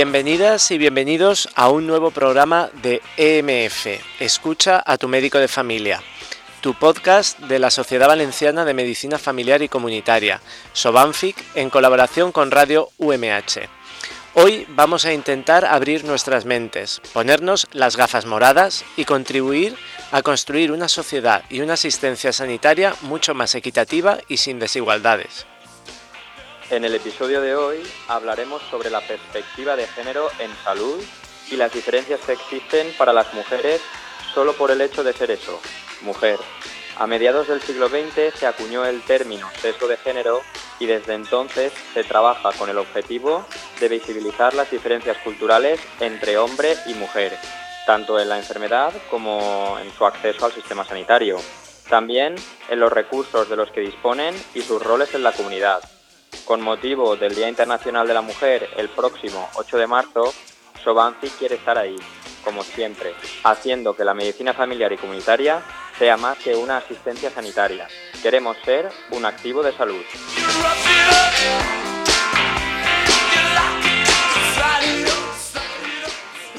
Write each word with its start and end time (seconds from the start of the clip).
Bienvenidas 0.00 0.70
y 0.70 0.78
bienvenidos 0.78 1.50
a 1.54 1.68
un 1.68 1.86
nuevo 1.86 2.10
programa 2.10 2.70
de 2.82 3.02
EMF, 3.18 3.86
Escucha 4.18 4.82
a 4.86 4.96
tu 4.96 5.08
médico 5.08 5.36
de 5.36 5.46
familia, 5.46 6.02
tu 6.62 6.72
podcast 6.72 7.38
de 7.40 7.58
la 7.58 7.70
Sociedad 7.70 8.08
Valenciana 8.08 8.64
de 8.64 8.72
Medicina 8.72 9.18
Familiar 9.18 9.60
y 9.60 9.68
Comunitaria, 9.68 10.40
SOBANFIC, 10.72 11.36
en 11.54 11.68
colaboración 11.68 12.32
con 12.32 12.50
Radio 12.50 12.88
UMH. 12.96 13.68
Hoy 14.32 14.66
vamos 14.70 15.04
a 15.04 15.12
intentar 15.12 15.66
abrir 15.66 16.06
nuestras 16.06 16.46
mentes, 16.46 17.02
ponernos 17.12 17.68
las 17.72 17.98
gafas 17.98 18.24
moradas 18.24 18.86
y 18.96 19.04
contribuir 19.04 19.76
a 20.12 20.22
construir 20.22 20.72
una 20.72 20.88
sociedad 20.88 21.44
y 21.50 21.60
una 21.60 21.74
asistencia 21.74 22.32
sanitaria 22.32 22.94
mucho 23.02 23.34
más 23.34 23.54
equitativa 23.54 24.16
y 24.28 24.38
sin 24.38 24.60
desigualdades. 24.60 25.44
En 26.70 26.84
el 26.84 26.94
episodio 26.94 27.40
de 27.40 27.56
hoy 27.56 27.82
hablaremos 28.06 28.62
sobre 28.70 28.90
la 28.90 29.00
perspectiva 29.00 29.74
de 29.74 29.88
género 29.88 30.28
en 30.38 30.54
salud 30.62 31.02
y 31.50 31.56
las 31.56 31.72
diferencias 31.72 32.20
que 32.20 32.34
existen 32.34 32.94
para 32.96 33.12
las 33.12 33.34
mujeres 33.34 33.80
solo 34.32 34.52
por 34.52 34.70
el 34.70 34.80
hecho 34.80 35.02
de 35.02 35.12
ser 35.12 35.32
eso, 35.32 35.60
mujer. 36.02 36.38
A 36.96 37.08
mediados 37.08 37.48
del 37.48 37.60
siglo 37.60 37.88
XX 37.88 38.32
se 38.38 38.46
acuñó 38.46 38.84
el 38.84 39.02
término 39.02 39.48
sesgo 39.60 39.88
de 39.88 39.96
género 39.96 40.42
y 40.78 40.86
desde 40.86 41.14
entonces 41.14 41.72
se 41.92 42.04
trabaja 42.04 42.52
con 42.52 42.70
el 42.70 42.78
objetivo 42.78 43.44
de 43.80 43.88
visibilizar 43.88 44.54
las 44.54 44.70
diferencias 44.70 45.16
culturales 45.24 45.80
entre 45.98 46.38
hombre 46.38 46.76
y 46.86 46.94
mujer, 46.94 47.36
tanto 47.84 48.20
en 48.20 48.28
la 48.28 48.38
enfermedad 48.38 48.92
como 49.10 49.76
en 49.82 49.90
su 49.90 50.06
acceso 50.06 50.46
al 50.46 50.52
sistema 50.52 50.84
sanitario. 50.84 51.40
También 51.88 52.36
en 52.68 52.78
los 52.78 52.92
recursos 52.92 53.50
de 53.50 53.56
los 53.56 53.72
que 53.72 53.80
disponen 53.80 54.36
y 54.54 54.62
sus 54.62 54.80
roles 54.80 55.12
en 55.16 55.24
la 55.24 55.32
comunidad 55.32 55.80
con 56.44 56.60
motivo 56.60 57.16
del 57.16 57.34
Día 57.34 57.48
Internacional 57.48 58.06
de 58.06 58.14
la 58.14 58.22
Mujer 58.22 58.68
el 58.76 58.88
próximo 58.88 59.48
8 59.54 59.78
de 59.78 59.86
marzo, 59.86 60.34
Sobanci 60.82 61.28
quiere 61.30 61.56
estar 61.56 61.76
ahí, 61.78 61.96
como 62.44 62.62
siempre, 62.62 63.14
haciendo 63.44 63.94
que 63.94 64.04
la 64.04 64.14
medicina 64.14 64.54
familiar 64.54 64.92
y 64.92 64.96
comunitaria 64.96 65.62
sea 65.98 66.16
más 66.16 66.38
que 66.38 66.54
una 66.54 66.78
asistencia 66.78 67.30
sanitaria. 67.30 67.86
Queremos 68.22 68.56
ser 68.64 68.90
un 69.10 69.24
activo 69.24 69.62
de 69.62 69.72
salud. 69.76 70.02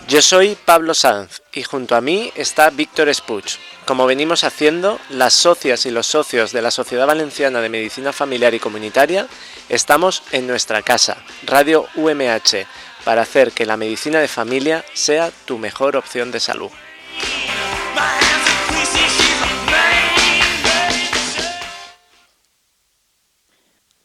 Yo 0.07 0.21
soy 0.21 0.57
Pablo 0.65 0.93
Sanz 0.93 1.41
y 1.53 1.63
junto 1.63 1.95
a 1.95 2.01
mí 2.01 2.31
está 2.35 2.69
Víctor 2.69 3.13
Spuch. 3.13 3.57
Como 3.91 4.07
venimos 4.07 4.45
haciendo, 4.45 4.99
las 5.09 5.33
socias 5.33 5.85
y 5.85 5.91
los 5.91 6.05
socios 6.07 6.53
de 6.53 6.61
la 6.61 6.71
Sociedad 6.71 7.07
Valenciana 7.07 7.59
de 7.59 7.67
Medicina 7.67 8.13
Familiar 8.13 8.53
y 8.53 8.59
Comunitaria 8.59 9.27
estamos 9.67 10.23
en 10.31 10.47
nuestra 10.47 10.81
casa, 10.81 11.17
Radio 11.45 11.87
UMH, 11.97 12.65
para 13.03 13.23
hacer 13.23 13.51
que 13.51 13.65
la 13.65 13.75
medicina 13.75 14.19
de 14.21 14.29
familia 14.29 14.85
sea 14.93 15.29
tu 15.45 15.57
mejor 15.57 15.97
opción 15.97 16.31
de 16.31 16.39
salud. 16.39 16.71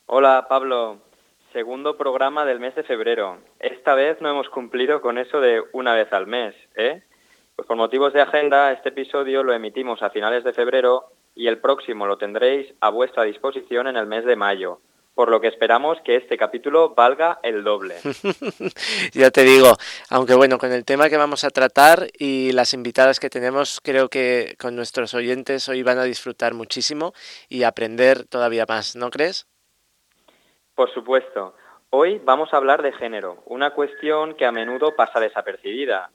Hola 0.07 0.47
Pablo, 0.49 0.99
segundo 1.53 1.97
programa 1.97 2.45
del 2.45 2.59
mes 2.59 2.75
de 2.75 2.83
febrero. 2.83 3.39
Esta 3.61 3.95
vez 3.95 4.21
no 4.21 4.31
hemos 4.31 4.49
cumplido 4.49 5.01
con 5.01 5.17
eso 5.17 5.41
de 5.41 5.63
una 5.73 5.95
vez 5.95 6.13
al 6.13 6.27
mes, 6.27 6.57
¿eh? 6.75 7.06
Pues 7.57 7.67
por 7.67 7.79
motivos 7.79 8.13
de 8.13 8.21
agenda, 8.21 8.71
este 8.71 8.91
episodio 8.91 9.43
lo 9.43 9.55
emitimos 9.55 10.03
a 10.03 10.11
finales 10.11 10.45
de 10.45 10.53
febrero 10.53 11.07
y 11.35 11.47
el 11.47 11.57
próximo 11.57 12.07
lo 12.07 12.19
tendréis 12.19 12.75
a 12.83 12.91
vuestra 12.91 13.23
disposición 13.23 13.87
en 13.87 13.97
el 13.97 14.05
mes 14.05 14.27
de 14.27 14.37
mayo, 14.37 14.81
por 15.15 15.31
lo 15.31 15.41
que 15.41 15.49
esperamos 15.49 15.97
que 16.05 16.17
este 16.17 16.37
capítulo 16.37 16.95
valga 16.95 17.39
el 17.43 17.65
doble. 17.65 17.95
ya 19.15 19.31
te 19.31 19.43
digo, 19.45 19.73
aunque 20.11 20.35
bueno, 20.35 20.59
con 20.59 20.71
el 20.71 20.85
tema 20.85 21.09
que 21.09 21.17
vamos 21.17 21.45
a 21.45 21.51
tratar 21.51 22.09
y 22.19 22.53
las 22.53 22.75
invitadas 22.75 23.21
que 23.21 23.31
tenemos, 23.31 23.81
creo 23.83 24.11
que 24.11 24.55
con 24.61 24.77
nuestros 24.77 25.15
oyentes 25.15 25.67
hoy 25.71 25.83
van 25.83 25.99
a 25.99 26.05
disfrutar 26.05 26.53
muchísimo 26.53 27.15
y 27.49 27.63
aprender 27.63 28.27
todavía 28.29 28.67
más, 28.69 28.97
¿no 28.97 29.09
crees? 29.09 29.47
Por 30.75 30.93
supuesto. 30.93 31.55
Hoy 31.89 32.21
vamos 32.23 32.53
a 32.53 32.59
hablar 32.59 32.83
de 32.83 32.93
género, 32.93 33.43
una 33.47 33.71
cuestión 33.71 34.35
que 34.35 34.45
a 34.45 34.53
menudo 34.53 34.95
pasa 34.95 35.21
desapercibida, 35.21 36.11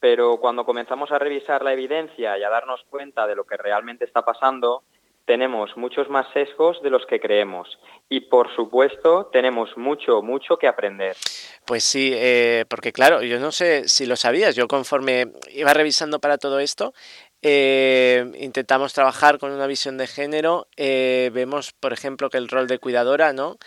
pero 0.00 0.38
cuando 0.38 0.64
comenzamos 0.64 1.12
a 1.12 1.18
revisar 1.18 1.62
la 1.62 1.72
evidencia 1.74 2.36
y 2.38 2.42
a 2.42 2.48
darnos 2.48 2.80
cuenta 2.88 3.26
de 3.26 3.36
lo 3.36 3.44
que 3.44 3.56
realmente 3.56 4.06
está 4.06 4.22
pasando, 4.22 4.82
tenemos 5.26 5.76
muchos 5.76 6.08
más 6.08 6.26
sesgos 6.32 6.82
de 6.82 6.90
los 6.90 7.06
que 7.06 7.20
creemos 7.20 7.78
y 8.08 8.22
por 8.22 8.52
supuesto 8.56 9.26
tenemos 9.26 9.76
mucho, 9.76 10.22
mucho 10.22 10.56
que 10.56 10.66
aprender. 10.66 11.16
Pues 11.64 11.84
sí, 11.84 12.10
eh, 12.12 12.64
porque 12.68 12.92
claro, 12.92 13.22
yo 13.22 13.38
no 13.38 13.52
sé 13.52 13.88
si 13.88 14.06
lo 14.06 14.16
sabías, 14.16 14.56
yo 14.56 14.66
conforme 14.66 15.28
iba 15.52 15.72
revisando 15.72 16.18
para 16.18 16.38
todo 16.38 16.58
esto, 16.58 16.92
eh, 17.42 18.28
intentamos 18.40 18.92
trabajar 18.92 19.38
con 19.38 19.52
una 19.52 19.68
visión 19.68 19.98
de 19.98 20.08
género, 20.08 20.66
eh, 20.76 21.30
vemos 21.32 21.72
por 21.72 21.92
ejemplo 21.92 22.28
que 22.28 22.38
el 22.38 22.48
rol 22.48 22.66
de 22.66 22.80
cuidadora 22.80 23.32
¿no? 23.32 23.58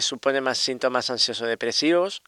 supone 0.00 0.40
más 0.40 0.58
síntomas 0.58 1.10
ansioso-depresivos, 1.10 2.22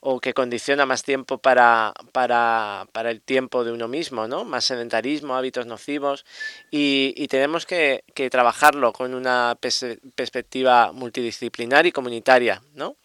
o 0.00 0.20
que 0.20 0.34
condiciona 0.34 0.86
más 0.86 1.02
tiempo 1.02 1.38
para, 1.38 1.92
para, 2.12 2.84
para, 2.92 3.10
el 3.10 3.22
tiempo 3.22 3.64
de 3.64 3.72
uno 3.72 3.88
mismo, 3.88 4.28
¿no? 4.28 4.44
Más 4.44 4.64
sedentarismo, 4.64 5.34
hábitos 5.34 5.66
nocivos 5.66 6.24
y, 6.70 7.26
tenemos 7.28 7.66
que, 7.66 8.04
que, 8.14 8.30
trabajarlo 8.30 8.92
con 8.92 9.14
una 9.14 9.56
perspectiva 9.60 10.92
multidisciplinar 10.92 11.86
y 11.86 11.92
comunitaria, 11.92 12.60
¿no? 12.74 12.96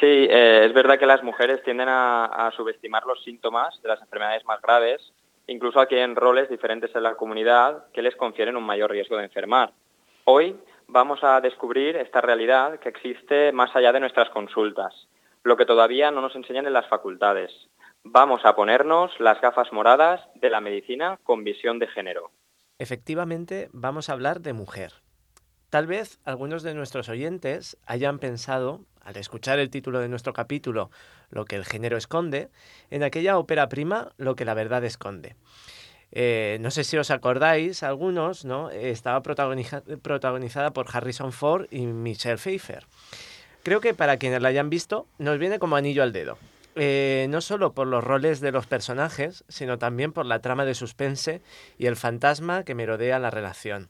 Sí, 0.00 0.06
eh, 0.06 0.64
es 0.66 0.74
verdad 0.74 0.98
que 0.98 1.06
las 1.06 1.22
mujeres 1.22 1.62
tienden 1.62 1.88
a, 1.88 2.26
a, 2.26 2.50
subestimar 2.52 3.04
los 3.04 3.22
síntomas 3.24 3.80
de 3.82 3.88
las 3.88 4.00
enfermedades 4.00 4.44
más 4.44 4.60
graves, 4.60 5.12
incluso 5.46 5.80
aquí 5.80 5.96
en 5.96 6.16
roles 6.16 6.48
diferentes 6.48 6.94
en 6.94 7.02
la 7.02 7.14
comunidad 7.14 7.84
que 7.92 8.02
les 8.02 8.14
confieren 8.16 8.56
un 8.56 8.64
mayor 8.64 8.90
riesgo 8.90 9.16
de 9.16 9.24
enfermar. 9.24 9.72
Hoy 10.24 10.56
vamos 10.86 11.22
a 11.22 11.40
descubrir 11.40 11.96
esta 11.96 12.20
realidad 12.20 12.78
que 12.78 12.88
existe 12.88 13.52
más 13.52 13.74
allá 13.74 13.92
de 13.92 14.00
nuestras 14.00 14.28
consultas 14.30 15.06
lo 15.46 15.56
que 15.56 15.64
todavía 15.64 16.10
no 16.10 16.22
nos 16.22 16.34
enseñan 16.34 16.66
en 16.66 16.72
las 16.72 16.88
facultades. 16.88 17.52
Vamos 18.02 18.40
a 18.44 18.56
ponernos 18.56 19.12
las 19.20 19.40
gafas 19.40 19.72
moradas 19.72 20.20
de 20.34 20.50
la 20.50 20.60
medicina 20.60 21.20
con 21.22 21.44
visión 21.44 21.78
de 21.78 21.86
género. 21.86 22.32
Efectivamente, 22.80 23.68
vamos 23.72 24.08
a 24.08 24.14
hablar 24.14 24.40
de 24.40 24.54
mujer. 24.54 24.94
Tal 25.70 25.86
vez 25.86 26.18
algunos 26.24 26.64
de 26.64 26.74
nuestros 26.74 27.08
oyentes 27.08 27.78
hayan 27.86 28.18
pensado, 28.18 28.80
al 29.00 29.16
escuchar 29.18 29.60
el 29.60 29.70
título 29.70 30.00
de 30.00 30.08
nuestro 30.08 30.32
capítulo, 30.32 30.90
Lo 31.30 31.44
que 31.44 31.54
el 31.54 31.64
género 31.64 31.96
esconde, 31.96 32.50
en 32.90 33.04
aquella 33.04 33.38
ópera 33.38 33.68
prima, 33.68 34.10
Lo 34.16 34.34
que 34.34 34.44
la 34.44 34.54
verdad 34.54 34.82
esconde. 34.82 35.36
Eh, 36.10 36.58
no 36.60 36.72
sé 36.72 36.82
si 36.82 36.96
os 36.96 37.12
acordáis, 37.12 37.84
algunos, 37.84 38.44
¿no? 38.44 38.70
Estaba 38.70 39.22
protagonizada 39.22 40.72
por 40.72 40.86
Harrison 40.92 41.30
Ford 41.30 41.68
y 41.70 41.86
Michelle 41.86 42.36
Pfeiffer. 42.36 42.84
Creo 43.66 43.80
que 43.80 43.94
para 43.94 44.16
quienes 44.16 44.40
la 44.40 44.50
hayan 44.50 44.70
visto, 44.70 45.08
nos 45.18 45.40
viene 45.40 45.58
como 45.58 45.74
anillo 45.74 46.04
al 46.04 46.12
dedo. 46.12 46.38
Eh, 46.76 47.26
no 47.30 47.40
solo 47.40 47.72
por 47.72 47.88
los 47.88 48.04
roles 48.04 48.38
de 48.38 48.52
los 48.52 48.68
personajes, 48.68 49.42
sino 49.48 49.76
también 49.76 50.12
por 50.12 50.24
la 50.24 50.38
trama 50.38 50.64
de 50.64 50.76
suspense 50.76 51.42
y 51.76 51.86
el 51.86 51.96
fantasma 51.96 52.62
que 52.62 52.76
merodea 52.76 53.18
la 53.18 53.32
relación. 53.32 53.88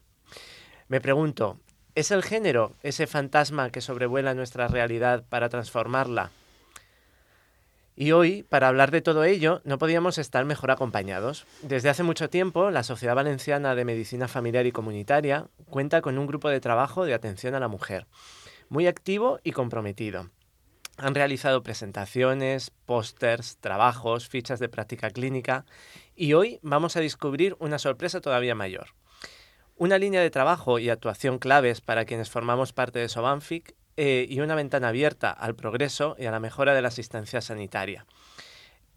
Me 0.87 0.99
pregunto, 0.99 1.59
¿es 1.93 2.09
el 2.09 2.23
género 2.23 2.71
ese 2.81 3.05
fantasma 3.05 3.69
que 3.69 3.81
sobrevuela 3.81 4.33
nuestra 4.33 4.67
realidad 4.67 5.23
para 5.29 5.47
transformarla? 5.47 6.31
Y 7.95 8.13
hoy, 8.13 8.41
para 8.41 8.69
hablar 8.69 8.89
de 8.89 9.03
todo 9.03 9.25
ello, 9.25 9.61
no 9.63 9.77
podíamos 9.77 10.17
estar 10.17 10.43
mejor 10.43 10.71
acompañados. 10.71 11.45
Desde 11.61 11.89
hace 11.89 12.01
mucho 12.01 12.31
tiempo, 12.31 12.71
la 12.71 12.81
Sociedad 12.81 13.13
Valenciana 13.13 13.75
de 13.75 13.85
Medicina 13.85 14.27
Familiar 14.27 14.65
y 14.65 14.71
Comunitaria 14.71 15.45
cuenta 15.69 16.01
con 16.01 16.17
un 16.17 16.25
grupo 16.25 16.49
de 16.49 16.61
trabajo 16.61 17.05
de 17.05 17.13
atención 17.13 17.53
a 17.53 17.59
la 17.59 17.67
mujer 17.67 18.07
muy 18.69 18.87
activo 18.87 19.39
y 19.43 19.51
comprometido. 19.51 20.29
Han 20.97 21.13
realizado 21.13 21.61
presentaciones, 21.61 22.71
pósters, 22.85 23.57
trabajos, 23.57 24.27
fichas 24.27 24.59
de 24.59 24.69
práctica 24.69 25.11
clínica 25.11 25.65
y 26.15 26.33
hoy 26.33 26.59
vamos 26.63 26.97
a 26.97 27.01
descubrir 27.01 27.55
una 27.59 27.77
sorpresa 27.77 28.19
todavía 28.19 28.55
mayor. 28.55 28.87
Una 29.75 29.99
línea 29.99 30.21
de 30.21 30.31
trabajo 30.31 30.79
y 30.79 30.89
actuación 30.89 31.37
claves 31.37 31.81
para 31.81 32.05
quienes 32.05 32.31
formamos 32.31 32.73
parte 32.73 32.97
de 32.97 33.09
Sobanfic 33.09 33.75
eh, 33.95 34.25
y 34.27 34.39
una 34.39 34.55
ventana 34.55 34.87
abierta 34.87 35.29
al 35.29 35.55
progreso 35.55 36.15
y 36.17 36.25
a 36.25 36.31
la 36.31 36.39
mejora 36.39 36.73
de 36.73 36.81
la 36.81 36.87
asistencia 36.87 37.41
sanitaria. 37.41 38.07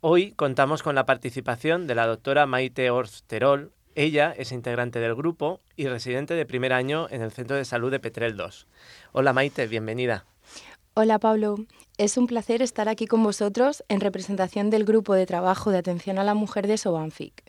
Hoy 0.01 0.33
contamos 0.33 0.83
con 0.83 0.95
la 0.95 1.05
participación 1.05 1.87
de 1.87 1.95
la 1.95 2.07
doctora 2.07 2.47
Maite 2.47 2.91
Orsterol. 2.91 3.75
Ella 3.97 4.33
es 4.37 4.53
integrante 4.53 5.01
del 5.01 5.17
grupo 5.17 5.61
y 5.77 5.89
residente 5.89 6.35
de 6.35 6.47
primer 6.47 6.73
año 6.73 7.09
en 7.11 7.23
el 7.23 7.33
Centro 7.33 7.57
de 7.57 7.65
Salud 7.65 7.91
de 7.91 7.99
Petrel 7.99 8.37
2. 8.37 8.69
Hola 9.13 9.33
Maite, 9.33 9.67
bienvenida. 9.67 10.27
Hola 10.95 11.19
Pablo, 11.19 11.57
es 11.99 12.17
un 12.17 12.29
placer 12.29 12.63
estar 12.63 12.89
aquí 12.89 13.07
con 13.07 13.23
vosotros 13.23 13.83
en 13.89 14.01
representación 14.01 14.71
del 14.71 14.85
grupo 14.85 15.15
de 15.15 15.27
trabajo 15.27 15.71
de 15.71 15.79
atención 15.79 16.19
a 16.19 16.25
la 16.25 16.35
mujer 16.35 16.69
de 16.69 16.79
Sobanfic. 16.79 17.43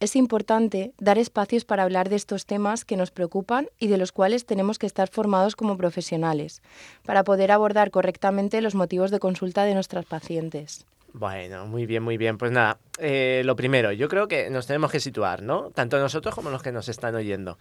Es 0.00 0.16
importante 0.16 0.92
dar 0.98 1.18
espacios 1.18 1.64
para 1.64 1.82
hablar 1.82 2.08
de 2.08 2.16
estos 2.16 2.46
temas 2.46 2.84
que 2.84 2.96
nos 2.96 3.10
preocupan 3.10 3.68
y 3.78 3.88
de 3.88 3.98
los 3.98 4.10
cuales 4.10 4.46
tenemos 4.46 4.78
que 4.78 4.86
estar 4.86 5.08
formados 5.08 5.54
como 5.54 5.76
profesionales, 5.76 6.62
para 7.04 7.24
poder 7.24 7.52
abordar 7.52 7.90
correctamente 7.90 8.60
los 8.60 8.74
motivos 8.74 9.10
de 9.10 9.20
consulta 9.20 9.64
de 9.64 9.74
nuestras 9.74 10.04
pacientes. 10.06 10.86
Bueno, 11.14 11.64
muy 11.66 11.86
bien, 11.86 12.02
muy 12.02 12.16
bien. 12.16 12.38
Pues 12.38 12.50
nada, 12.50 12.80
eh, 12.98 13.42
lo 13.44 13.54
primero, 13.54 13.92
yo 13.92 14.08
creo 14.08 14.26
que 14.26 14.50
nos 14.50 14.66
tenemos 14.66 14.90
que 14.90 14.98
situar, 14.98 15.42
¿no? 15.42 15.70
Tanto 15.70 15.96
nosotros 16.00 16.34
como 16.34 16.50
los 16.50 16.60
que 16.60 16.72
nos 16.72 16.88
están 16.88 17.14
oyendo. 17.14 17.56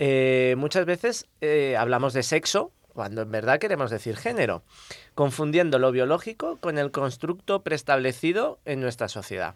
Eh, 0.00 0.56
muchas 0.58 0.86
veces 0.86 1.28
eh, 1.40 1.76
hablamos 1.78 2.14
de 2.14 2.24
sexo 2.24 2.72
cuando 2.94 3.22
en 3.22 3.30
verdad 3.30 3.60
queremos 3.60 3.92
decir 3.92 4.16
género, 4.16 4.64
confundiendo 5.14 5.78
lo 5.78 5.92
biológico 5.92 6.56
con 6.56 6.78
el 6.78 6.90
constructo 6.90 7.62
preestablecido 7.62 8.58
en 8.64 8.80
nuestra 8.80 9.06
sociedad. 9.06 9.54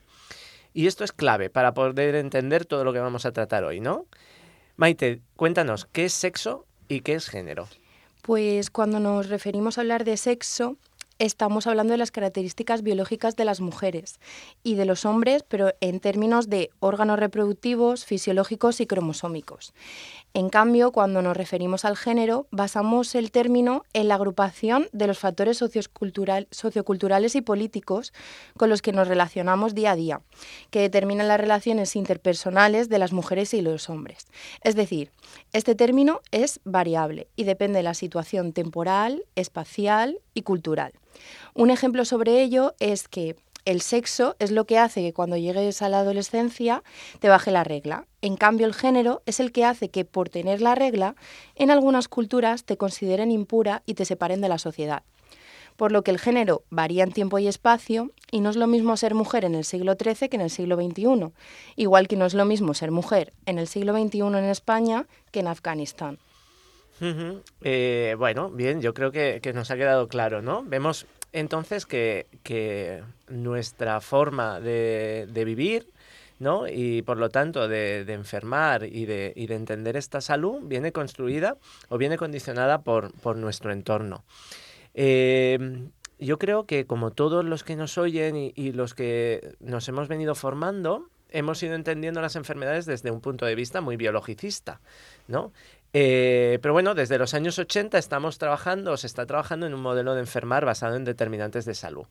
Y 0.73 0.87
esto 0.87 1.03
es 1.03 1.11
clave 1.11 1.51
para 1.51 1.75
poder 1.75 2.15
entender 2.15 2.67
todo 2.67 2.85
lo 2.85 2.93
que 2.93 3.01
vamos 3.01 3.27
a 3.27 3.33
tratar 3.33 3.65
hoy, 3.65 3.81
¿no? 3.81 4.07
Maite, 4.77 5.23
cuéntanos, 5.35 5.87
¿qué 5.87 6.05
es 6.05 6.13
sexo 6.13 6.67
y 6.87 7.01
qué 7.01 7.15
es 7.15 7.29
género? 7.29 7.67
Pues 8.23 8.71
cuando 8.71 9.01
nos 9.01 9.29
referimos 9.29 9.77
a 9.77 9.81
hablar 9.81 10.05
de 10.05 10.17
sexo, 10.17 10.77
estamos 11.21 11.67
hablando 11.67 11.93
de 11.93 11.99
las 11.99 12.11
características 12.11 12.83
biológicas 12.83 13.37
de 13.37 13.45
las 13.45 13.61
mujeres 13.61 14.19
y 14.65 14.75
de 14.75 14.87
los 14.87 15.05
hombres, 15.05 15.45
pero 15.47 15.75
en 15.81 16.01
términos 16.01 16.49
de 16.49 16.71
órganos 16.81 17.19
reproductivos, 17.19 18.07
fisiológicos 18.07 18.81
y 18.81 18.87
cromosómicos. 18.87 19.75
En 20.33 20.49
cambio, 20.49 20.93
cuando 20.93 21.23
nos 21.23 21.37
referimos 21.37 21.85
al 21.85 21.97
género, 21.97 22.47
basamos 22.53 23.17
el 23.17 23.33
término 23.33 23.85
en 23.93 24.07
la 24.07 24.15
agrupación 24.15 24.89
de 24.93 25.09
los 25.09 25.19
factores 25.19 25.59
socioculturales 25.59 27.35
y 27.35 27.41
políticos 27.41 28.13
con 28.57 28.71
los 28.71 28.81
que 28.81 28.93
nos 28.93 29.09
relacionamos 29.09 29.75
día 29.75 29.91
a 29.91 29.97
día, 29.97 30.21
que 30.71 30.81
determinan 30.81 31.27
las 31.27 31.41
relaciones 31.41 31.97
interpersonales 31.97 32.89
de 32.89 32.99
las 33.01 33.13
mujeres 33.13 33.55
y 33.55 33.61
los 33.61 33.91
hombres. 33.91 34.29
Es 34.63 34.77
decir, 34.77 35.11
este 35.53 35.75
término 35.75 36.21
es 36.31 36.61
variable 36.65 37.27
y 37.35 37.43
depende 37.43 37.79
de 37.79 37.83
la 37.85 37.95
situación 37.95 38.53
temporal, 38.53 39.25
espacial 39.35 40.21
y 40.33 40.43
cultural. 40.43 40.93
Un 41.55 41.71
ejemplo 41.71 42.05
sobre 42.05 42.41
ello 42.41 42.75
es 42.79 43.09
que 43.09 43.35
el 43.65 43.81
sexo 43.81 44.37
es 44.39 44.51
lo 44.51 44.65
que 44.65 44.79
hace 44.79 45.03
que 45.03 45.13
cuando 45.13 45.37
llegues 45.37 45.83
a 45.83 45.89
la 45.89 46.01
adolescencia 46.01 46.83
te 47.19 47.29
baje 47.29 47.51
la 47.51 47.65
regla. 47.65 48.07
En 48.23 48.37
cambio, 48.37 48.67
el 48.67 48.75
género 48.75 49.23
es 49.27 49.41
el 49.41 49.53
que 49.53 49.65
hace 49.65 49.89
que 49.89 50.05
por 50.05 50.29
tener 50.29 50.61
la 50.61 50.75
regla, 50.75 51.15
en 51.55 51.71
algunas 51.71 52.09
culturas 52.09 52.65
te 52.65 52.77
consideren 52.77 53.31
impura 53.31 53.83
y 53.87 53.95
te 53.95 54.05
separen 54.05 54.41
de 54.41 54.49
la 54.49 54.59
sociedad. 54.59 55.03
Por 55.77 55.93
lo 55.93 56.03
que 56.03 56.11
el 56.11 56.19
género 56.19 56.65
varía 56.69 57.05
en 57.05 57.13
tiempo 57.13 57.39
y 57.39 57.49
espacio 57.49 58.11
y 58.31 58.41
no 58.41 58.51
es 58.51 58.57
lo 58.57 58.67
mismo 58.67 58.97
ser 58.97 59.15
mujer 59.15 59.45
en 59.45 59.55
el 59.55 59.65
siglo 59.65 59.97
XIII 59.99 60.29
que 60.29 60.37
en 60.37 60.43
el 60.43 60.51
siglo 60.51 60.77
XXI, 60.77 61.33
igual 61.77 62.07
que 62.07 62.17
no 62.17 62.27
es 62.27 62.35
lo 62.35 62.45
mismo 62.45 62.75
ser 62.75 62.91
mujer 62.91 63.33
en 63.47 63.59
el 63.59 63.67
siglo 63.67 63.95
XXI 63.95 64.21
en 64.21 64.45
España 64.45 65.07
que 65.33 65.41
en 65.41 65.49
Afganistán. 65.49 66.19
Eh, 67.63 68.15
bueno, 68.19 68.51
bien, 68.51 68.83
yo 68.83 68.93
creo 68.93 69.11
que, 69.11 69.41
nos 69.55 69.71
ha 69.71 69.77
quedado 69.77 70.09
claro, 70.09 70.43
¿no? 70.43 70.63
Vemos 70.63 71.07
entonces 71.33 71.87
que, 71.87 72.27
nuestra 73.31 74.01
forma 74.01 74.61
de, 74.61 75.27
vivir, 75.45 75.89
¿no? 76.39 76.69
Y 76.69 77.03
por 77.03 77.17
lo 77.17 77.31
tanto 77.31 77.69
de, 77.69 78.01
enfermar 78.13 78.85
y 78.85 79.07
de, 79.07 79.33
entender 79.37 79.97
esta 79.97 80.21
salud 80.21 80.61
viene 80.63 80.93
construida 80.93 81.57
o 81.89 81.99
viene 81.99 82.17
condicionada 82.19 82.83
por, 82.83 83.37
nuestro 83.37 83.73
entorno. 83.73 84.25
Em, 84.95 85.91
yo 86.19 86.39
creo 86.39 86.67
que 86.67 86.87
como 86.87 87.13
todos 87.13 87.45
los 87.45 87.65
que 87.65 87.77
nos 87.77 87.97
oyen 87.97 88.37
y, 88.37 88.73
los 88.73 88.95
que 88.95 89.55
nos 89.61 89.89
hemos 89.89 90.09
venido 90.09 90.35
formando, 90.35 91.09
hemos 91.31 91.63
ido 91.63 91.75
entendiendo 91.75 92.21
las 92.21 92.37
enfermedades 92.37 92.87
desde 92.87 93.11
un 93.11 93.21
punto 93.21 93.47
de 93.47 93.55
vista 93.55 93.81
muy 93.81 93.97
biologicista, 93.97 94.81
¿no? 95.29 95.53
Eh, 95.93 96.59
pero 96.63 96.73
bueno, 96.73 96.95
desde 96.95 97.19
los 97.19 97.35
años 97.35 97.59
80 97.59 97.99
estamos 97.99 98.39
trabajando, 98.39 98.97
se 98.97 99.07
está 99.07 99.27
trabajando 99.27 99.67
en 99.67 99.75
un 99.75 99.81
modelo 99.81 100.15
de 100.15 100.21
enfermar 100.21 100.65
basado 100.65 100.97
en 100.97 101.05
determinantes 101.05 101.65
de 101.65 101.75
salud. 101.75 102.07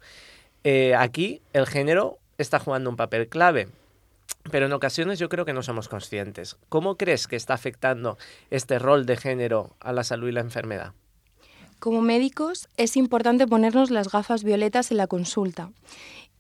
Eh, 0.63 0.95
aquí 0.95 1.41
el 1.53 1.65
género 1.67 2.17
está 2.37 2.59
jugando 2.59 2.89
un 2.89 2.95
papel 2.95 3.27
clave, 3.27 3.67
pero 4.51 4.65
en 4.65 4.73
ocasiones 4.73 5.19
yo 5.19 5.29
creo 5.29 5.45
que 5.45 5.53
no 5.53 5.63
somos 5.63 5.87
conscientes. 5.87 6.57
¿Cómo 6.69 6.95
crees 6.95 7.27
que 7.27 7.35
está 7.35 7.53
afectando 7.53 8.17
este 8.49 8.79
rol 8.79 9.05
de 9.05 9.17
género 9.17 9.75
a 9.79 9.93
la 9.93 10.03
salud 10.03 10.29
y 10.29 10.33
la 10.33 10.41
enfermedad? 10.41 10.93
Como 11.79 12.01
médicos 12.01 12.67
es 12.75 12.97
importante 12.97 13.47
ponernos 13.47 13.89
las 13.89 14.09
gafas 14.09 14.43
violetas 14.43 14.91
en 14.91 14.97
la 14.97 15.07
consulta 15.07 15.71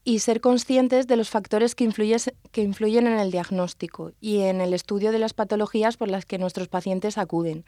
y 0.03 0.19
ser 0.19 0.41
conscientes 0.41 1.07
de 1.07 1.15
los 1.15 1.29
factores 1.29 1.75
que, 1.75 1.89
que 2.51 2.61
influyen 2.61 3.07
en 3.07 3.19
el 3.19 3.31
diagnóstico 3.31 4.11
y 4.19 4.39
en 4.39 4.59
el 4.59 4.73
estudio 4.73 5.11
de 5.11 5.19
las 5.19 5.33
patologías 5.33 5.97
por 5.97 6.09
las 6.09 6.25
que 6.25 6.37
nuestros 6.37 6.67
pacientes 6.67 7.17
acuden. 7.17 7.63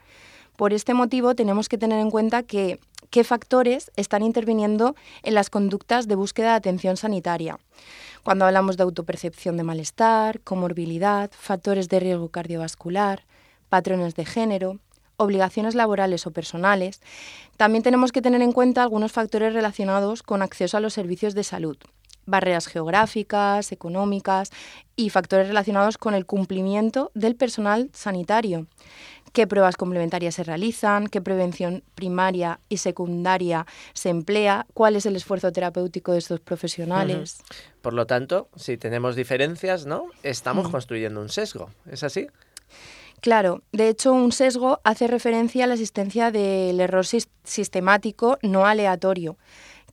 Por 0.56 0.72
este 0.72 0.94
motivo 0.94 1.34
tenemos 1.34 1.68
que 1.68 1.78
tener 1.78 1.98
en 1.98 2.10
cuenta 2.10 2.42
que, 2.42 2.78
qué 3.10 3.24
factores 3.24 3.90
están 3.96 4.22
interviniendo 4.22 4.94
en 5.22 5.34
las 5.34 5.50
conductas 5.50 6.08
de 6.08 6.14
búsqueda 6.14 6.50
de 6.50 6.56
atención 6.56 6.96
sanitaria. 6.96 7.58
Cuando 8.22 8.44
hablamos 8.44 8.76
de 8.76 8.84
autopercepción 8.84 9.56
de 9.56 9.64
malestar, 9.64 10.40
comorbilidad, 10.40 11.30
factores 11.32 11.88
de 11.88 12.00
riesgo 12.00 12.28
cardiovascular, 12.28 13.24
patrones 13.68 14.14
de 14.14 14.24
género, 14.24 14.78
obligaciones 15.16 15.74
laborales 15.74 16.26
o 16.26 16.30
personales, 16.30 17.00
también 17.56 17.82
tenemos 17.82 18.12
que 18.12 18.22
tener 18.22 18.42
en 18.42 18.52
cuenta 18.52 18.82
algunos 18.82 19.12
factores 19.12 19.54
relacionados 19.54 20.22
con 20.22 20.42
acceso 20.42 20.76
a 20.76 20.80
los 20.80 20.94
servicios 20.94 21.34
de 21.34 21.44
salud, 21.44 21.76
barreras 22.26 22.66
geográficas, 22.66 23.72
económicas 23.72 24.50
y 24.96 25.10
factores 25.10 25.48
relacionados 25.48 25.98
con 25.98 26.14
el 26.14 26.26
cumplimiento 26.26 27.10
del 27.14 27.34
personal 27.34 27.90
sanitario. 27.92 28.66
¿Qué 29.32 29.46
pruebas 29.46 29.76
complementarias 29.76 30.34
se 30.34 30.44
realizan? 30.44 31.06
¿Qué 31.06 31.22
prevención 31.22 31.82
primaria 31.94 32.60
y 32.68 32.76
secundaria 32.76 33.66
se 33.94 34.10
emplea? 34.10 34.66
¿Cuál 34.74 34.96
es 34.96 35.06
el 35.06 35.16
esfuerzo 35.16 35.52
terapéutico 35.52 36.12
de 36.12 36.18
estos 36.18 36.40
profesionales? 36.40 37.42
Por 37.80 37.94
lo 37.94 38.06
tanto, 38.06 38.48
si 38.56 38.76
tenemos 38.76 39.16
diferencias, 39.16 39.86
¿no? 39.86 40.04
Estamos 40.22 40.68
construyendo 40.68 41.20
un 41.20 41.30
sesgo. 41.30 41.70
¿Es 41.90 42.02
así? 42.02 42.26
Claro, 43.20 43.62
de 43.72 43.88
hecho 43.88 44.12
un 44.12 44.32
sesgo 44.32 44.80
hace 44.84 45.06
referencia 45.06 45.64
a 45.64 45.66
la 45.68 45.74
existencia 45.74 46.30
del 46.30 46.80
error 46.80 47.06
sistemático 47.44 48.38
no 48.42 48.66
aleatorio 48.66 49.38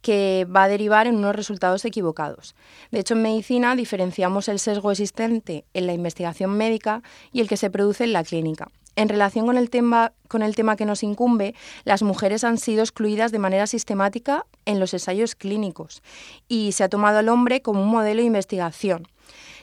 que 0.02 0.48
va 0.54 0.64
a 0.64 0.68
derivar 0.68 1.08
en 1.08 1.16
unos 1.16 1.36
resultados 1.36 1.86
equivocados. 1.86 2.56
De 2.92 3.00
hecho, 3.00 3.16
en 3.16 3.22
medicina 3.22 3.76
diferenciamos 3.76 4.48
el 4.48 4.60
sesgo 4.60 4.92
existente 4.92 5.66
en 5.74 5.88
la 5.88 5.94
investigación 5.94 6.52
médica 6.58 7.04
y 7.32 7.42
el 7.42 7.50
que 7.50 7.58
se 7.58 7.70
produce 7.70 8.06
en 8.06 8.14
la 8.14 8.24
clínica. 8.24 8.70
En 9.00 9.08
relación 9.08 9.46
con 9.46 9.56
el, 9.56 9.70
tema, 9.70 10.12
que 10.76 10.86
nos 10.86 11.04
incumbe, 11.04 11.56
las 11.86 12.04
mujeres 12.04 12.44
han 12.44 12.58
sido 12.58 12.82
excluidas 12.82 13.32
de 13.32 13.40
manera 13.40 13.66
sistemática 13.66 14.46
en 14.66 14.82
los 14.82 14.94
ensayos 14.94 15.36
clínicos 15.36 16.04
y 16.50 16.74
se 16.74 16.84
ha 16.84 16.90
tomado 16.90 17.20
al 17.20 17.30
hombre 17.30 17.62
como 17.62 17.82
un 17.82 17.88
modelo 17.88 18.20
de 18.20 18.28
investigación, 18.28 19.08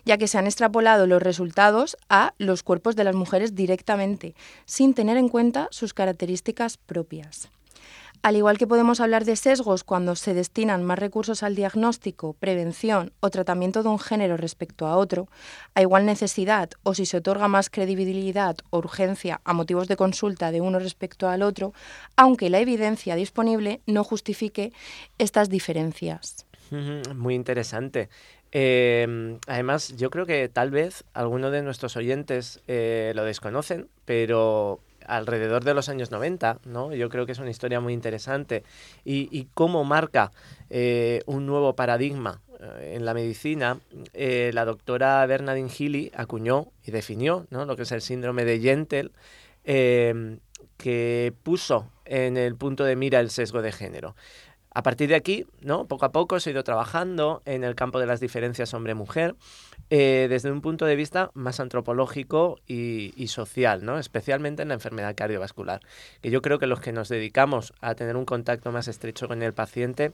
ya 0.06 0.16
que 0.16 0.26
se 0.26 0.38
han 0.38 0.46
extrapolado 0.46 1.06
los 1.06 1.22
resultados 1.22 1.98
a 2.08 2.32
los 2.38 2.62
cuerpos 2.62 2.96
de 2.96 3.04
las 3.04 3.14
mujeres 3.14 3.54
directamente, 3.54 4.34
sin 4.64 4.94
tener 4.94 5.18
en 5.18 5.28
cuenta 5.28 5.68
sus 5.70 5.92
características 5.92 6.78
propias. 6.78 7.50
Al 8.23 8.37
igual 8.37 8.58
que 8.58 8.66
podemos 8.66 9.00
hablar 9.00 9.25
de 9.25 9.37
sesgos 9.37 9.85
cuando 9.85 10.16
se 10.16 10.35
destinan 10.35 10.85
más 10.85 10.99
recursos 10.99 11.42
al 11.42 11.54
diagnóstico, 11.54 12.35
prevención 12.35 13.12
o 13.20 13.30
tratamiento 13.30 13.82
de 13.82 13.88
un 13.88 13.99
género 13.99 14.37
respecto 14.37 14.87
a 14.87 14.96
otro, 14.96 15.28
a 15.75 15.82
igual 15.82 16.06
necesidad 16.06 16.70
o 16.82 16.94
si 16.94 17.06
se 17.06 17.18
otorga 17.18 17.49
más 17.49 17.70
credibilidad 17.70 18.56
o 18.70 18.78
urgencia 18.78 19.40
a 19.44 19.52
motivos 19.52 19.88
de 19.88 19.96
consulta 19.96 20.50
de 20.50 20.61
uno 20.61 20.78
respecto 20.78 21.28
al 21.28 21.42
otro, 21.42 21.73
aunque 22.16 22.50
la 22.50 22.61
evidencia 22.61 23.14
disponible 23.16 23.80
no 23.87 24.04
justifique 24.04 24.73
estas 25.18 25.49
diferencias. 25.49 26.46
Muy 27.14 27.35
interesante. 27.35 28.08
Em, 28.52 29.38
además, 29.46 29.94
yo 29.96 30.11
creo 30.11 30.26
que 30.26 30.49
tal 30.49 30.70
vez 30.70 31.04
algunos 31.14 31.52
de 31.52 31.62
nuestros 31.62 31.96
oyentes 31.96 32.61
eh, 32.66 33.12
lo 33.14 33.25
desconocen, 33.25 33.88
pero 34.04 34.80
alrededor 35.06 35.64
de 35.64 35.75
los 35.75 35.88
años 35.88 36.10
90, 36.10 36.60
¿no? 36.64 36.94
Yo 36.94 37.08
creo 37.08 37.26
que 37.26 37.32
es 37.32 37.38
una 37.38 37.50
historia 37.50 37.80
muy 37.80 37.92
interesante 37.92 38.64
y, 39.04 39.48
cómo 39.54 39.84
marca 39.84 40.32
eh, 40.70 41.22
un 41.26 41.46
nuevo 41.46 41.75
paradigma 41.75 42.42
eh, 42.60 42.94
en 42.96 43.04
la 43.04 43.14
medicina. 43.14 43.78
Eh, 44.12 44.50
la 44.54 44.64
doctora 44.64 45.25
Bernadine 45.26 45.70
Healy 45.70 46.12
acuñó 46.14 46.68
y 46.84 46.90
definió 46.90 47.46
¿no? 47.50 47.64
lo 47.64 47.76
que 47.76 47.82
es 47.82 47.92
el 47.92 48.02
síndrome 48.02 48.44
de 48.44 48.60
Gentel, 48.60 49.12
que 49.64 51.32
puso 51.42 51.90
en 52.04 52.36
el 52.36 52.54
punto 52.54 52.84
de 52.84 52.96
mira 52.96 53.20
el 53.20 53.30
sesgo 53.30 53.62
de 53.62 53.72
género. 53.72 54.14
A 54.76 54.82
partir 54.82 55.08
de 55.08 55.14
aquí, 55.14 55.46
¿no? 55.62 55.86
Poco 55.88 56.04
a 56.04 56.12
poco 56.12 56.38
se 56.38 56.50
ha 56.50 56.52
ido 56.52 56.62
trabajando 56.62 57.40
en 57.46 57.64
el 57.64 57.75
campo 57.75 57.98
de 57.98 58.04
las 58.04 58.20
diferencias 58.20 58.75
hombre-mujer 58.75 59.34
eh, 59.90 60.26
desde 60.28 60.50
un 60.50 60.60
punto 60.60 60.84
de 60.84 60.96
vista 60.96 61.30
más 61.34 61.60
antropológico 61.60 62.58
y, 62.66 63.28
social, 63.28 63.84
¿no? 63.84 63.98
Especialmente 63.98 64.62
en 64.62 64.68
la 64.68 64.74
enfermedad 64.74 65.14
cardiovascular. 65.14 65.80
Que 66.20 66.30
yo 66.30 66.42
creo 66.42 66.58
que 66.58 66.66
los 66.66 66.80
que 66.80 66.92
nos 66.92 67.08
dedicamos 67.08 67.72
a 67.80 67.94
tener 67.94 68.16
un 68.16 68.24
contacto 68.24 68.72
más 68.72 68.88
estrecho 68.88 69.28
con 69.28 69.42
el 69.42 69.52
paciente 69.52 70.12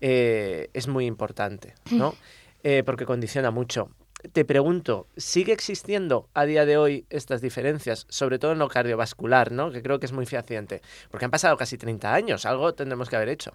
eh, 0.00 0.68
es 0.72 0.88
muy 0.88 1.06
importante, 1.06 1.74
¿no? 1.90 2.14
Eh, 2.64 2.84
porque 2.86 3.06
condiciona 3.06 3.50
mucho 3.50 3.88
te 4.32 4.44
pregunto, 4.44 5.08
¿sigue 5.16 5.52
existiendo 5.52 6.28
a 6.34 6.44
día 6.44 6.64
de 6.64 6.76
hoy 6.76 7.06
estas 7.10 7.40
diferencias, 7.40 8.06
sobre 8.08 8.38
todo 8.38 8.52
en 8.52 8.58
lo 8.58 8.68
cardiovascular, 8.68 9.50
¿no? 9.50 9.72
que 9.72 9.82
creo 9.82 9.98
que 9.98 10.06
es 10.06 10.12
muy 10.12 10.26
fehaciente? 10.26 10.80
Porque 11.10 11.24
han 11.24 11.30
pasado 11.30 11.56
casi 11.56 11.76
30 11.76 12.14
años, 12.14 12.46
algo 12.46 12.72
tendremos 12.74 13.08
que 13.08 13.16
haber 13.16 13.30
hecho. 13.30 13.52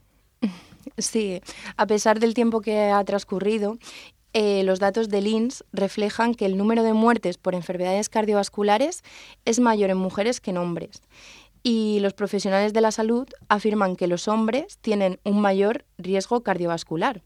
Sí, 0.97 1.41
a 1.75 1.85
pesar 1.85 2.19
del 2.19 2.33
tiempo 2.33 2.61
que 2.61 2.89
ha 2.91 3.03
transcurrido, 3.03 3.77
eh, 4.33 4.63
los 4.63 4.79
datos 4.79 5.09
del 5.09 5.27
INS 5.27 5.63
reflejan 5.71 6.35
que 6.35 6.45
el 6.45 6.57
número 6.57 6.83
de 6.83 6.93
muertes 6.93 7.37
por 7.37 7.55
enfermedades 7.55 8.09
cardiovasculares 8.09 9.03
es 9.45 9.59
mayor 9.59 9.89
en 9.89 9.97
mujeres 9.97 10.41
que 10.41 10.51
en 10.51 10.57
hombres. 10.57 11.01
Y 11.63 11.99
los 12.01 12.13
profesionales 12.13 12.73
de 12.73 12.81
la 12.81 12.91
salud 12.91 13.27
afirman 13.49 13.95
que 13.95 14.07
los 14.07 14.27
hombres 14.27 14.77
tienen 14.79 15.19
un 15.23 15.41
mayor 15.41 15.85
riesgo 15.97 16.41
cardiovascular 16.41 17.21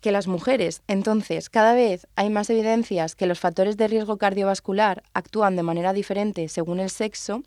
que 0.00 0.12
las 0.12 0.26
mujeres. 0.26 0.82
Entonces, 0.88 1.50
cada 1.50 1.74
vez 1.74 2.06
hay 2.16 2.30
más 2.30 2.48
evidencias 2.50 3.14
que 3.14 3.26
los 3.26 3.38
factores 3.38 3.76
de 3.76 3.88
riesgo 3.88 4.16
cardiovascular 4.16 5.02
actúan 5.12 5.56
de 5.56 5.62
manera 5.62 5.92
diferente 5.92 6.48
según 6.48 6.80
el 6.80 6.90
sexo, 6.90 7.42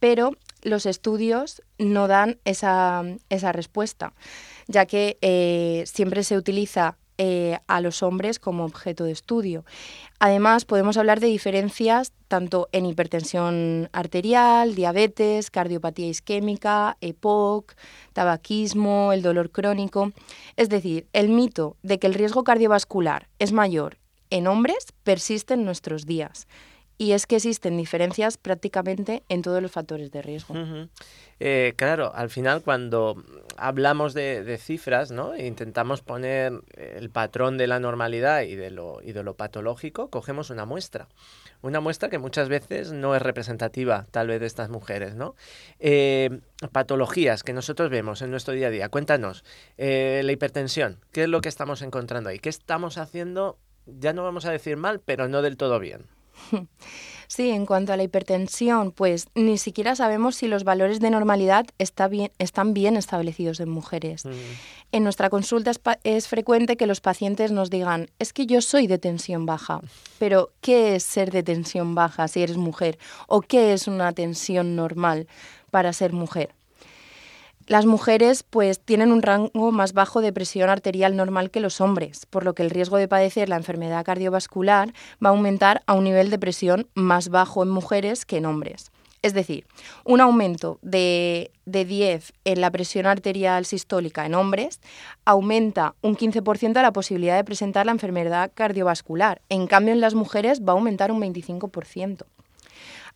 pero 0.00 0.32
los 0.62 0.86
estudios 0.86 1.62
no 1.78 2.08
dan 2.08 2.38
esa, 2.44 3.04
respuesta, 3.52 4.12
ya 4.66 4.86
que 4.86 5.18
eh, 5.20 5.84
siempre 5.86 6.24
se 6.24 6.36
utiliza 6.36 6.96
eh, 7.18 7.58
a 7.66 7.80
los 7.80 8.02
hombres 8.02 8.38
como 8.38 8.64
objeto 8.64 9.04
de 9.04 9.12
estudio. 9.12 9.64
Además, 10.18 10.64
podemos 10.64 10.96
hablar 10.96 11.20
de 11.20 11.26
diferencias 11.26 12.12
tanto 12.28 12.68
en 12.72 12.86
hipertensión 12.86 13.88
arterial, 13.92 14.74
diabetes, 14.74 15.50
cardiopatía 15.50 16.06
isquémica, 16.06 16.96
EPOC, 17.00 17.74
tabaquismo, 18.12 19.12
el 19.12 19.22
dolor 19.22 19.50
crónico. 19.50 20.12
Es 20.56 20.68
decir, 20.68 21.06
el 21.12 21.28
mito 21.28 21.76
de 21.82 21.98
que 21.98 22.06
el 22.06 22.14
riesgo 22.14 22.44
cardiovascular 22.44 23.28
es 23.38 23.52
mayor 23.52 23.98
en 24.30 24.46
hombres 24.46 24.86
persiste 25.04 25.54
en 25.54 25.64
nuestros 25.64 26.06
días 26.06 26.46
y 26.98 27.12
es 27.12 27.26
que 27.26 27.36
existen 27.36 27.76
diferencias 27.76 28.36
prácticamente 28.36 29.22
en 29.28 29.42
todos 29.42 29.62
los 29.62 29.70
factores 29.70 30.10
de 30.10 30.20
riesgo. 30.20 30.54
Eh, 31.38 31.74
claro, 31.76 32.12
al 32.12 32.28
final 32.28 32.62
cuando 32.62 33.22
hablamos 33.56 34.14
de, 34.14 34.58
cifras, 34.60 35.12
¿no? 35.12 35.32
E 35.32 35.46
intentamos 35.46 36.02
poner 36.02 36.52
el 36.76 37.10
patrón 37.10 37.56
de 37.56 37.68
la 37.68 37.78
normalidad 37.78 38.42
y 38.42 38.56
de 38.56 38.72
lo, 38.72 39.00
y 39.00 39.12
de 39.12 39.22
lo 39.22 39.34
patológico, 39.34 40.10
cogemos 40.10 40.50
una 40.50 40.64
muestra. 40.64 41.06
Una 41.62 41.80
muestra 41.80 42.08
que 42.08 42.18
muchas 42.18 42.48
veces 42.48 42.90
no 42.92 43.14
es 43.14 43.22
representativa, 43.22 44.06
tal 44.10 44.26
vez, 44.26 44.40
de 44.40 44.46
estas 44.46 44.68
mujeres, 44.68 45.14
¿no? 45.14 45.36
Eh, 45.78 46.40
patologías 46.72 47.44
que 47.44 47.52
nosotros 47.52 47.90
vemos 47.90 48.22
en 48.22 48.32
nuestro 48.32 48.54
día 48.54 48.66
a 48.66 48.70
día. 48.70 48.88
Cuéntanos, 48.88 49.44
eh, 49.76 50.20
la 50.24 50.32
hipertensión, 50.32 50.98
¿qué 51.12 51.24
es 51.24 51.28
lo 51.28 51.40
que 51.40 51.48
estamos 51.48 51.82
encontrando 51.82 52.30
ahí? 52.30 52.40
¿Qué 52.40 52.48
estamos 52.48 52.98
haciendo? 52.98 53.56
Ya 53.86 54.12
no 54.12 54.24
vamos 54.24 54.46
a 54.46 54.50
decir 54.50 54.76
mal, 54.76 55.00
pero 55.00 55.28
no 55.28 55.42
del 55.42 55.56
todo 55.56 55.78
bien. 55.78 56.17
Sí, 57.30 57.50
en 57.50 57.66
cuanto 57.66 57.92
a 57.92 57.98
la 57.98 58.02
hipertensión, 58.04 58.90
pues 58.90 59.28
ni 59.34 59.58
siquiera 59.58 59.94
sabemos 59.94 60.34
si 60.36 60.48
los 60.48 60.64
valores 60.64 60.98
de 60.98 61.10
normalidad 61.10 61.66
está 61.76 62.08
bien, 62.08 62.32
están 62.38 62.72
bien 62.72 62.96
establecidos 62.96 63.60
en 63.60 63.68
mujeres. 63.68 64.24
Mm. 64.24 64.30
En 64.92 65.04
nuestra 65.04 65.28
consulta 65.28 65.70
es, 66.04 66.26
frecuente 66.26 66.78
que 66.78 66.86
los 66.86 67.02
pacientes 67.02 67.52
nos 67.52 67.68
digan, 67.68 68.08
es 68.18 68.32
que 68.32 68.46
yo 68.46 68.62
soy 68.62 68.86
de 68.86 68.96
tensión 68.96 69.44
baja, 69.44 69.82
pero 70.18 70.52
¿qué 70.62 70.96
es 70.96 71.02
ser 71.02 71.30
de 71.30 71.42
tensión 71.42 71.94
baja 71.94 72.28
si 72.28 72.42
eres 72.42 72.56
mujer? 72.56 72.98
¿O 73.26 73.42
qué 73.42 73.74
es 73.74 73.88
una 73.88 74.10
tensión 74.12 74.74
normal 74.74 75.28
para 75.70 75.92
ser 75.92 76.14
mujer? 76.14 76.54
Las 77.68 77.84
mujeres 77.84 78.44
pues 78.44 78.80
tienen 78.80 79.12
un 79.12 79.20
rango 79.20 79.72
más 79.72 79.92
bajo 79.92 80.22
de 80.22 80.32
presión 80.32 80.70
arterial 80.70 81.16
normal 81.16 81.50
que 81.50 81.60
los 81.60 81.82
hombres, 81.82 82.24
por 82.24 82.42
lo 82.42 82.54
que 82.54 82.62
el 82.62 82.70
riesgo 82.70 82.96
de 82.96 83.08
padecer 83.08 83.50
la 83.50 83.56
enfermedad 83.56 84.06
cardiovascular 84.06 84.94
va 85.22 85.28
a 85.28 85.32
aumentar 85.32 85.82
a 85.86 85.92
un 85.92 86.04
nivel 86.04 86.30
de 86.30 86.38
presión 86.38 86.88
más 86.94 87.28
bajo 87.28 87.62
en 87.62 87.68
mujeres 87.68 88.24
que 88.24 88.38
en 88.38 88.46
hombres. 88.46 88.90
Es 89.20 89.34
decir, 89.34 89.66
un 90.06 90.22
aumento 90.22 90.78
de, 90.80 91.50
de 91.66 91.84
10 91.84 92.32
en 92.46 92.62
la 92.62 92.70
presión 92.70 93.04
arterial 93.04 93.66
sistólica 93.66 94.24
en 94.24 94.34
hombres 94.34 94.80
aumenta 95.26 95.94
un 96.00 96.16
15% 96.16 96.80
la 96.80 96.92
posibilidad 96.94 97.36
de 97.36 97.44
presentar 97.44 97.84
la 97.84 97.92
enfermedad 97.92 98.50
cardiovascular. 98.54 99.42
En 99.50 99.66
cambio, 99.66 99.92
en 99.92 100.00
las 100.00 100.14
mujeres 100.14 100.62
va 100.62 100.72
a 100.72 100.76
aumentar 100.76 101.12
un 101.12 101.20
25% 101.20 102.24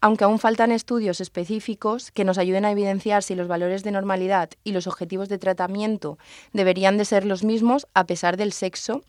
aunque 0.02 0.24
aún 0.24 0.40
faltan 0.40 0.72
estudios 0.72 1.20
específicos 1.20 2.10
que 2.10 2.24
nos 2.24 2.36
ayuden 2.36 2.64
a 2.64 2.72
evidenciar 2.72 3.22
si 3.22 3.36
los 3.36 3.46
valores 3.46 3.84
de 3.84 3.92
normalidad 3.92 4.50
y 4.64 4.72
los 4.72 4.88
objetivos 4.88 5.28
de 5.28 5.38
tratamiento 5.38 6.18
deberían 6.52 6.98
de 6.98 7.04
ser 7.04 7.24
los 7.24 7.44
mismos 7.44 7.86
a 7.94 8.04
pesar 8.04 8.36
del 8.36 8.52
sexo, 8.52 9.02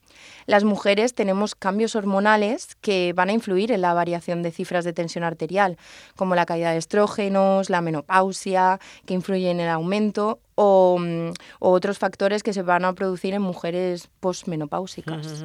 las 0.46 0.64
mujeres 0.64 1.16
tenemos 1.16 1.56
cambios 1.56 1.96
hormonales 1.96 2.76
que 2.80 3.12
van 3.14 3.30
a 3.30 3.34
influir 3.34 3.72
en 3.72 3.82
la 3.82 3.96
variación 3.96 4.44
de 4.44 4.52
cifras 4.52 4.86
de 4.86 4.94
tensión 4.94 5.24
arterial, 5.24 5.78
como 6.16 6.36
la 6.36 6.46
caída 6.46 6.72
de 6.72 6.78
estrógenos, 6.78 7.72
la 7.72 7.82
menopausia, 7.82 8.80
que 9.08 9.16
influyen 9.16 9.60
en 9.60 9.66
el 9.66 9.70
aumento, 9.70 10.40
o, 10.54 11.00
mm, 11.00 11.32
otros 11.58 11.98
factores 11.98 12.44
que 12.44 12.54
se 12.54 12.62
van 12.62 12.86
a 12.86 12.94
producir 12.94 13.34
en 13.34 13.42
mujeres 13.42 14.10
posmenopáusicas. 14.20 15.44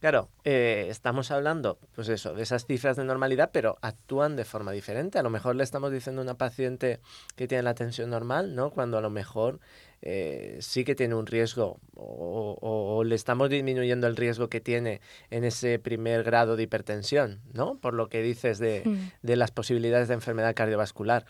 Claro, 0.00 0.30
eh, 0.44 0.86
estamos 0.88 1.30
hablando, 1.30 1.78
pues 1.94 2.08
eso, 2.08 2.32
de 2.32 2.42
esas 2.42 2.64
cifras 2.64 2.96
de 2.96 3.04
normalidad, 3.04 3.50
pero 3.52 3.76
actúan 3.82 4.34
de 4.34 4.46
forma 4.46 4.72
diferente. 4.72 5.18
A 5.18 5.22
lo 5.22 5.28
mejor 5.28 5.56
le 5.56 5.62
estamos 5.62 5.92
diciendo 5.92 6.22
a 6.22 6.24
una 6.24 6.38
paciente 6.38 7.00
que 7.36 7.46
tiene 7.46 7.62
la 7.62 7.74
tensión 7.74 8.08
normal, 8.08 8.54
¿no? 8.54 8.70
Cuando 8.70 8.96
a 8.96 9.02
lo 9.02 9.10
mejor 9.10 9.60
eh, 10.00 10.56
sí 10.62 10.84
que 10.84 10.94
tiene 10.94 11.14
un 11.14 11.26
riesgo 11.26 11.78
o, 11.94 13.04
le 13.04 13.14
estamos 13.14 13.50
disminuyendo 13.50 14.06
el 14.06 14.16
riesgo 14.16 14.48
que 14.48 14.60
tiene 14.62 15.02
en 15.28 15.44
ese 15.44 15.78
primer 15.78 16.22
grado 16.22 16.56
de 16.56 16.62
hipertensión, 16.62 17.40
¿no? 17.52 17.76
Por 17.76 17.92
lo 17.92 18.08
que 18.08 18.22
dices 18.22 18.58
de, 18.58 18.82
hmm. 18.86 19.10
de 19.20 19.36
las 19.36 19.50
posibilidades 19.50 20.08
de 20.08 20.14
enfermedad 20.14 20.54
cardiovascular. 20.54 21.26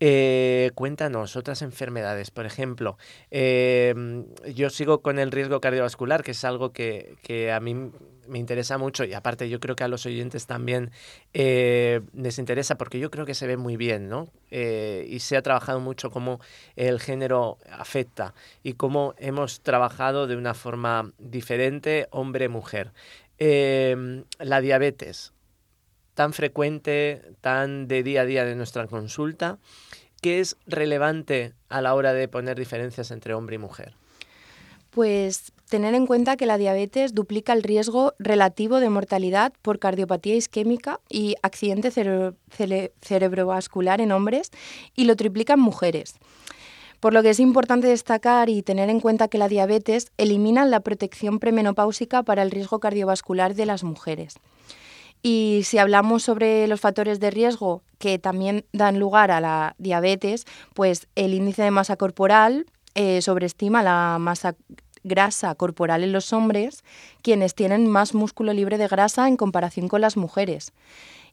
Eh, 0.00 0.70
cuéntanos 0.76 1.34
otras 1.34 1.60
enfermedades, 1.62 2.30
por 2.30 2.46
ejemplo, 2.46 2.98
em, 3.30 4.26
yo 4.54 4.70
sigo 4.70 5.02
con 5.02 5.18
el 5.18 5.32
riesgo 5.32 5.60
cardiovascular, 5.60 6.22
que 6.22 6.30
es 6.30 6.44
algo 6.44 6.72
que, 6.72 7.16
que, 7.22 7.50
a 7.50 7.58
mí 7.58 7.74
me 8.28 8.38
interesa 8.38 8.78
mucho 8.78 9.04
y 9.04 9.14
aparte 9.14 9.48
yo 9.48 9.58
creo 9.58 9.74
que 9.74 9.84
a 9.84 9.88
los 9.88 10.06
oyentes 10.06 10.46
también 10.46 10.90
eh, 11.32 12.00
les 12.14 12.38
interesa 12.38 12.76
porque 12.76 12.98
yo 13.00 13.10
creo 13.10 13.26
que 13.26 13.34
se 13.34 13.46
ve 13.46 13.56
muy 13.56 13.76
bien, 13.76 14.08
¿no? 14.08 14.28
Eh, 14.50 15.06
y 15.08 15.20
se 15.20 15.36
ha 15.36 15.42
trabajado 15.42 15.80
mucho 15.80 16.10
cómo 16.10 16.40
el 16.76 17.00
género 17.00 17.58
afecta 17.70 18.34
y 18.62 18.74
cómo 18.74 19.14
hemos 19.18 19.62
trabajado 19.62 20.26
de 20.26 20.36
una 20.36 20.54
forma 20.54 21.12
diferente 21.18 22.06
hombre-mujer. 22.10 22.92
Em, 23.38 24.24
la 24.38 24.60
diabetes, 24.60 25.32
tan 26.18 26.32
frecuente, 26.32 27.22
tan 27.40 27.86
de 27.86 28.02
día 28.02 28.22
a 28.22 28.24
día 28.24 28.44
de 28.44 28.56
nuestra 28.56 28.88
consulta, 28.88 29.58
¿qué 30.20 30.40
es 30.40 30.56
relevante 30.66 31.52
a 31.68 31.80
la 31.80 31.94
hora 31.94 32.12
de 32.12 32.26
poner 32.26 32.58
diferencias 32.58 33.12
entre 33.12 33.34
hombre 33.34 33.54
y 33.54 33.58
mujer? 33.58 33.94
Pues 34.90 35.52
tener 35.70 35.94
en 35.94 36.08
cuenta 36.08 36.36
que 36.36 36.46
la 36.46 36.58
diabetes 36.58 37.14
duplica 37.14 37.52
el 37.52 37.62
riesgo 37.62 38.14
relativo 38.18 38.80
de 38.80 38.90
mortalidad 38.90 39.52
por 39.62 39.78
cardiopatía 39.78 40.34
isquémica 40.34 40.98
y 41.08 41.36
accidente 41.40 41.92
cerebrovascular 43.00 44.00
en 44.00 44.10
hombres 44.10 44.50
y 44.96 45.04
lo 45.04 45.14
triplica 45.14 45.52
en 45.52 45.60
mujeres. 45.60 46.16
Por 46.98 47.14
lo 47.14 47.22
que 47.22 47.30
es 47.30 47.38
importante 47.38 47.86
destacar 47.86 48.48
y 48.48 48.62
tener 48.62 48.90
en 48.90 48.98
cuenta 48.98 49.28
que 49.28 49.38
la 49.38 49.46
diabetes 49.46 50.10
elimina 50.16 50.64
la 50.64 50.80
protección 50.80 51.38
premenopáusica 51.38 52.24
para 52.24 52.42
el 52.42 52.50
riesgo 52.50 52.80
cardiovascular 52.80 53.54
de 53.54 53.66
las 53.66 53.84
mujeres. 53.84 54.34
Y 55.22 55.62
si 55.64 55.78
hablamos 55.78 56.22
sobre 56.22 56.66
los 56.68 56.80
factores 56.80 57.20
de 57.20 57.30
riesgo 57.30 57.82
que 57.98 58.18
también 58.18 58.64
dan 58.72 58.98
lugar 58.98 59.30
a 59.30 59.40
la 59.40 59.74
diabetes, 59.78 60.46
pues 60.74 61.08
el 61.16 61.34
índice 61.34 61.62
de 61.62 61.70
masa 61.70 61.96
corporal 61.96 62.66
eh, 62.94 63.22
sobreestima 63.22 63.82
la 63.82 64.18
masa 64.18 64.54
grasa 65.04 65.54
corporal 65.54 66.04
en 66.04 66.12
los 66.12 66.32
hombres, 66.32 66.84
quienes 67.22 67.54
tienen 67.54 67.86
más 67.86 68.14
músculo 68.14 68.52
libre 68.52 68.78
de 68.78 68.88
grasa 68.88 69.28
en 69.28 69.36
comparación 69.36 69.88
con 69.88 70.00
las 70.00 70.16
mujeres. 70.16 70.72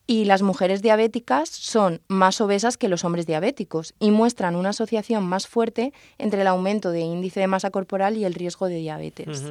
Y 0.08 0.26
las 0.26 0.44
mujeres 0.44 0.84
diabéticas 0.84 1.50
son 1.50 2.02
más 2.08 2.40
obesas 2.40 2.78
que 2.78 2.90
los 2.90 3.04
hombres 3.04 3.26
diabéticos 3.26 3.96
y 4.00 4.12
muestran 4.12 4.56
una 4.56 4.70
asociación 4.70 5.24
más 5.24 5.48
fuerte 5.48 5.94
entre 6.20 6.42
el 6.42 6.48
aumento 6.48 6.92
de 6.92 7.02
índice 7.02 7.40
de 7.40 7.48
masa 7.48 7.72
corporal 7.72 8.16
y 8.16 8.26
el 8.26 8.36
riesgo 8.36 8.68
de 8.68 8.76
diabetes. 8.76 9.44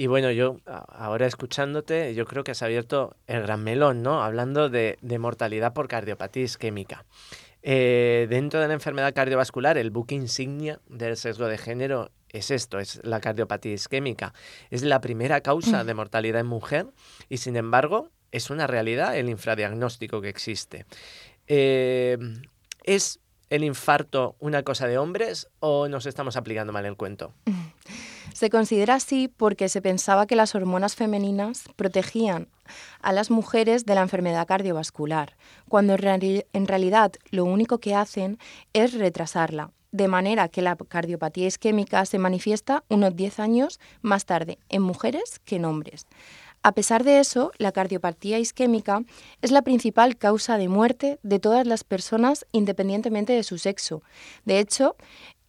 Y 0.00 0.06
bueno, 0.06 0.30
yo 0.30 0.56
ahora 0.64 1.26
escuchándote, 1.26 2.14
yo 2.14 2.24
creo 2.24 2.42
que 2.42 2.52
has 2.52 2.62
abierto 2.62 3.18
el 3.26 3.42
gran 3.42 3.62
melón, 3.62 4.02
¿no? 4.02 4.22
Hablando 4.22 4.70
de, 4.70 4.96
mortalidad 5.18 5.74
por 5.74 5.88
cardiopatía 5.88 6.44
isquémica. 6.44 7.04
Eh, 7.62 8.26
dentro 8.30 8.60
de 8.60 8.68
la 8.68 8.72
enfermedad 8.72 9.12
cardiovascular, 9.12 9.76
el 9.76 9.90
buque 9.90 10.14
insignia 10.14 10.80
del 10.88 11.18
sesgo 11.18 11.48
de 11.48 11.58
género 11.58 12.12
es 12.30 12.50
esto, 12.50 12.78
es 12.78 12.98
la 13.04 13.20
cardiopatía 13.20 13.74
isquémica. 13.74 14.32
Es 14.70 14.80
la 14.84 15.02
primera 15.02 15.42
causa 15.42 15.84
de 15.84 15.92
mortalidad 15.92 16.40
en 16.40 16.46
mujer 16.46 16.86
y, 17.28 17.36
sin 17.36 17.56
embargo, 17.56 18.08
es 18.32 18.48
una 18.48 18.66
realidad 18.66 19.18
el 19.18 19.28
infradiagnóstico 19.28 20.22
que 20.22 20.30
existe. 20.30 20.86
Eh, 21.46 22.16
¿Es 22.84 23.20
el 23.50 23.64
infarto 23.64 24.34
una 24.38 24.62
cosa 24.62 24.86
de 24.86 24.96
hombres 24.96 25.50
o 25.58 25.88
nos 25.88 26.06
estamos 26.06 26.36
aplicando 26.36 26.72
mal 26.72 26.86
el 26.86 26.96
cuento? 26.96 27.34
Se 28.40 28.48
considera 28.48 28.94
así 28.94 29.28
porque 29.28 29.68
se 29.68 29.82
pensaba 29.82 30.26
que 30.26 30.34
las 30.34 30.54
hormonas 30.54 30.96
femeninas 30.96 31.64
protegían 31.76 32.48
a 33.02 33.12
las 33.12 33.30
mujeres 33.30 33.84
de 33.84 33.94
la 33.94 34.00
enfermedad 34.00 34.46
cardiovascular, 34.46 35.36
cuando 35.68 35.92
en, 35.92 36.66
realidad 36.66 37.12
lo 37.30 37.44
único 37.44 37.80
que 37.80 37.94
hacen 37.94 38.38
es 38.72 38.94
retrasarla, 38.94 39.72
de 39.92 40.08
manera 40.08 40.48
que 40.48 40.62
la 40.62 40.74
cardiopatía 40.76 41.48
isquémica 41.48 42.06
se 42.06 42.18
manifiesta 42.18 42.82
unos 42.88 43.14
10 43.14 43.40
años 43.40 43.78
más 44.00 44.24
tarde 44.24 44.58
en 44.70 44.80
mujeres 44.80 45.38
que 45.44 45.56
en 45.56 45.66
hombres. 45.66 46.06
A 46.62 46.72
pesar 46.72 47.04
de 47.04 47.20
eso, 47.20 47.52
la 47.56 47.72
cardiopatía 47.72 48.38
isquémica 48.38 49.02
es 49.40 49.50
la 49.50 49.62
principal 49.62 50.18
causa 50.18 50.58
de 50.58 50.68
muerte 50.68 51.18
de 51.22 51.38
todas 51.38 51.66
las 51.66 51.84
personas 51.84 52.46
independientemente 52.52 53.32
de 53.32 53.42
su 53.44 53.56
sexo. 53.56 54.02
De 54.44 54.58
hecho, 54.58 54.94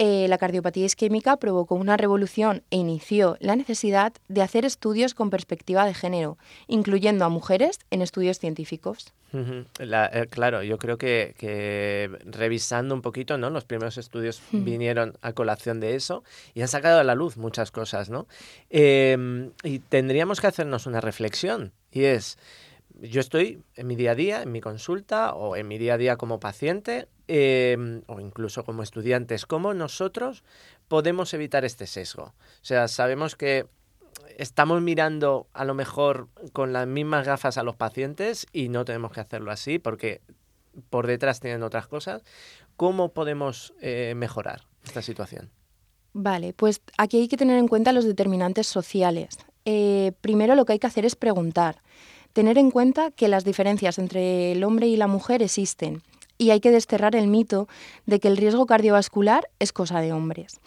eh, 0.03 0.27
la 0.27 0.39
cardiopatía 0.39 0.87
isquémica 0.87 1.37
provocó 1.37 1.75
una 1.75 1.95
revolución 1.95 2.63
e 2.71 2.77
inició 2.77 3.37
la 3.39 3.55
necesidad 3.55 4.13
de 4.29 4.41
hacer 4.41 4.65
estudios 4.65 5.13
con 5.13 5.29
perspectiva 5.29 5.85
de 5.85 5.93
género, 5.93 6.39
incluyendo 6.65 7.23
a 7.23 7.29
mujeres 7.29 7.77
en 7.91 8.01
estudios 8.01 8.39
científicos. 8.39 9.13
Eh, 9.31 10.27
claro, 10.31 10.63
yo 10.63 10.79
creo 10.79 10.97
que, 10.97 12.09
revisando 12.25 12.95
un 12.95 13.03
poquito, 13.03 13.37
¿no? 13.37 13.51
Los 13.51 13.65
primeros 13.65 13.99
estudios 13.99 14.41
vinieron 14.51 15.19
a 15.21 15.33
colación 15.33 15.79
de 15.79 15.93
eso 15.93 16.23
y 16.55 16.63
han 16.63 16.67
sacado 16.67 16.99
a 16.99 17.03
la 17.03 17.13
luz 17.13 17.37
muchas 17.37 17.69
cosas, 17.69 18.09
¿no? 18.09 18.25
Em, 18.71 19.51
y 19.63 19.77
tendríamos 19.77 20.41
que 20.41 20.47
hacernos 20.47 20.87
una 20.87 20.99
reflexión 20.99 21.73
y 21.91 22.05
es, 22.05 22.39
yo 23.01 23.19
estoy 23.19 23.63
en 23.75 23.87
mi 23.87 23.95
día 23.95 24.11
a 24.11 24.15
día, 24.15 24.41
en 24.43 24.51
mi 24.51 24.61
consulta 24.61 25.33
o 25.33 25.55
en 25.55 25.67
mi 25.67 25.77
día 25.77 25.95
a 25.95 25.97
día 25.97 26.17
como 26.17 26.39
paciente 26.39 27.07
Em, 27.33 28.01
o 28.07 28.19
incluso 28.19 28.65
como 28.65 28.83
estudiantes, 28.83 29.45
¿cómo 29.45 29.73
nosotros 29.73 30.43
podemos 30.89 31.33
evitar 31.33 31.63
este 31.63 31.87
sesgo? 31.87 32.23
O 32.23 32.33
sea, 32.61 32.89
sabemos 32.89 33.37
que 33.37 33.67
estamos 34.37 34.81
mirando 34.81 35.47
a 35.53 35.63
lo 35.63 35.73
mejor 35.73 36.27
con 36.51 36.73
las 36.73 36.87
mismas 36.87 37.25
gafas 37.25 37.57
a 37.57 37.63
los 37.63 37.77
pacientes 37.77 38.47
y 38.51 38.67
no 38.67 38.83
tenemos 38.83 39.13
que 39.13 39.21
hacerlo 39.21 39.49
así 39.49 39.79
porque 39.79 40.19
por 40.89 41.07
detrás 41.07 41.39
tienen 41.39 41.63
otras 41.63 41.87
cosas. 41.87 42.21
¿Cómo 42.75 43.13
podemos 43.13 43.73
eh, 43.79 44.11
mejorar 44.13 44.63
esta 44.83 45.01
situación? 45.01 45.51
Vale, 46.11 46.51
pues 46.51 46.81
aquí 46.97 47.21
hay 47.21 47.29
que 47.29 47.37
tener 47.37 47.59
en 47.59 47.69
cuenta 47.69 47.93
los 47.93 48.03
determinantes 48.03 48.67
sociales. 48.67 49.37
Eh, 49.63 50.11
primero 50.19 50.55
lo 50.55 50.65
que 50.65 50.73
hay 50.73 50.79
que 50.79 50.87
hacer 50.87 51.05
es 51.05 51.15
preguntar, 51.15 51.81
tener 52.33 52.57
en 52.57 52.71
cuenta 52.71 53.11
que 53.11 53.27
las 53.27 53.43
diferencias 53.43 53.99
entre 53.99 54.51
el 54.51 54.63
hombre 54.63 54.87
y 54.87 54.97
la 54.97 55.07
mujer 55.07 55.41
existen 55.41 56.01
y 56.37 56.49
hay 56.49 56.59
que 56.59 56.71
desterrar 56.71 57.15
el 57.15 57.27
mito 57.27 57.67
de 58.07 58.19
que 58.19 58.27
el 58.27 58.37
riesgo 58.37 58.65
cardiovascular 58.65 59.49
es 59.59 59.71
cosa 59.71 60.01
de 60.01 60.11
hombres. 60.11 60.59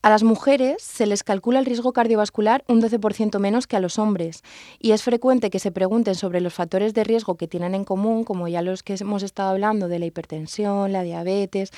A 0.00 0.10
las 0.10 0.24
mujeres 0.24 0.82
se 0.82 1.06
les 1.06 1.22
calcula 1.22 1.60
el 1.60 1.64
riesgo 1.64 1.92
cardiovascular 1.92 2.64
un 2.66 2.82
12% 2.82 3.38
menos 3.38 3.68
que 3.68 3.76
a 3.76 3.80
los 3.80 4.00
hombres 4.00 4.42
y 4.80 4.90
es 4.90 5.04
frecuente 5.04 5.48
que 5.48 5.60
se 5.60 5.70
pregunten 5.70 6.16
sobre 6.16 6.40
los 6.40 6.54
factores 6.54 6.92
de 6.92 7.04
riesgo 7.04 7.36
que 7.36 7.46
tienen 7.46 7.76
en 7.76 7.84
común, 7.84 8.24
como 8.24 8.48
ya 8.48 8.62
los 8.62 8.82
que 8.82 8.96
hemos 8.98 9.22
estado 9.22 9.50
hablando 9.50 9.86
de 9.86 10.00
la 10.00 10.06
hipertensión, 10.06 10.92
la 10.92 11.04
diabetes, 11.04 11.70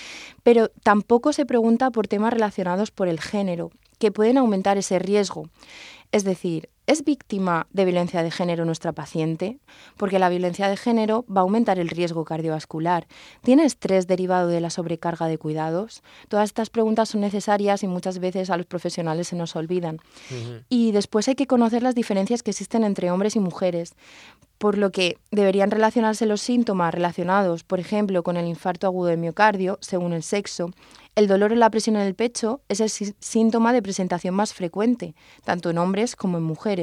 pero 0.42 0.68
tampoco 0.82 1.34
se 1.34 1.44
pregunta 1.44 1.90
por 1.90 2.08
temas 2.08 2.32
relacionados 2.32 2.90
por 2.90 3.08
el 3.08 3.20
género, 3.20 3.72
que 3.98 4.10
pueden 4.10 4.38
aumentar 4.38 4.78
ese 4.78 4.98
riesgo. 4.98 5.50
Es 6.10 6.24
decir, 6.24 6.70
¿es 6.86 7.04
víctima 7.04 7.66
de 7.72 7.84
violencia 7.84 8.22
de 8.22 8.30
género 8.30 8.64
nuestra 8.64 8.92
paciente? 8.92 9.58
Porque 9.96 10.18
la 10.18 10.28
violencia 10.28 10.68
de 10.68 10.76
género 10.76 11.24
va 11.34 11.40
a 11.40 11.42
aumentar 11.42 11.78
el 11.78 11.88
riesgo 11.88 12.24
cardiovascular. 12.24 13.06
¿Tiene 13.42 13.64
estrés 13.64 14.06
derivado 14.06 14.48
de 14.48 14.60
la 14.60 14.70
sobrecarga 14.70 15.26
de 15.26 15.38
cuidados? 15.38 16.02
Todas 16.28 16.50
estas 16.50 16.70
preguntas 16.70 17.08
son 17.08 17.20
necesarias 17.20 17.82
y 17.82 17.86
muchas 17.86 18.18
veces 18.18 18.50
a 18.50 18.56
los 18.56 18.66
profesionales 18.66 19.28
se 19.28 19.36
nos 19.36 19.56
olvidan. 19.56 19.98
Y 20.68 20.92
después 20.92 21.28
hay 21.28 21.34
que 21.34 21.46
conocer 21.46 21.82
las 21.82 21.94
diferencias 21.94 22.42
que 22.42 22.50
existen 22.50 22.84
entre 22.84 23.10
hombres 23.10 23.36
y 23.36 23.40
mujeres, 23.40 23.94
por 24.58 24.78
lo 24.78 24.92
que 24.92 25.18
deberían 25.30 25.70
relacionarse 25.70 26.26
los 26.26 26.40
síntomas 26.40 26.94
relacionados, 26.94 27.64
por 27.64 27.80
ejemplo, 27.80 28.22
con 28.22 28.36
el 28.36 28.46
infarto 28.46 28.86
agudo 28.86 29.08
de 29.08 29.16
miocardio, 29.16 29.78
según 29.80 30.12
el 30.12 30.22
sexo, 30.22 30.70
el 31.16 31.28
dolor 31.28 31.52
en 31.52 31.60
la 31.60 31.70
presión 31.70 31.94
en 31.94 32.02
el 32.02 32.16
pecho 32.16 32.60
es 32.68 32.80
el 32.80 32.90
síntoma 32.90 33.72
de 33.72 33.82
presentación 33.82 34.34
más 34.34 34.52
frecuente, 34.52 35.14
tanto 35.44 35.70
en 35.70 35.78
hombres 35.78 36.16
como 36.16 36.38
en 36.38 36.42
mujeres. 36.42 36.73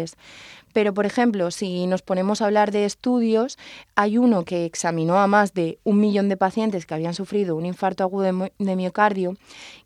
Pero, 0.74 0.94
por 0.94 1.06
ejemplo, 1.06 1.52
si 1.52 1.86
nos 1.88 2.02
ponemos 2.02 2.42
a 2.42 2.46
hablar 2.46 2.72
de 2.72 2.86
estudios, 2.86 3.58
hay 3.96 4.18
uno 4.18 4.46
que 4.46 4.66
examinó 4.66 5.20
a 5.20 5.28
más 5.28 5.54
de 5.54 5.80
un 5.84 6.00
millón 6.00 6.30
de 6.30 6.38
pacientes 6.38 6.86
que 6.86 6.94
habían 6.94 7.14
sufrido 7.14 7.56
un 7.56 7.66
infarto 7.66 8.04
agudo 8.04 8.50
de 8.58 8.76
miocardio, 8.76 9.36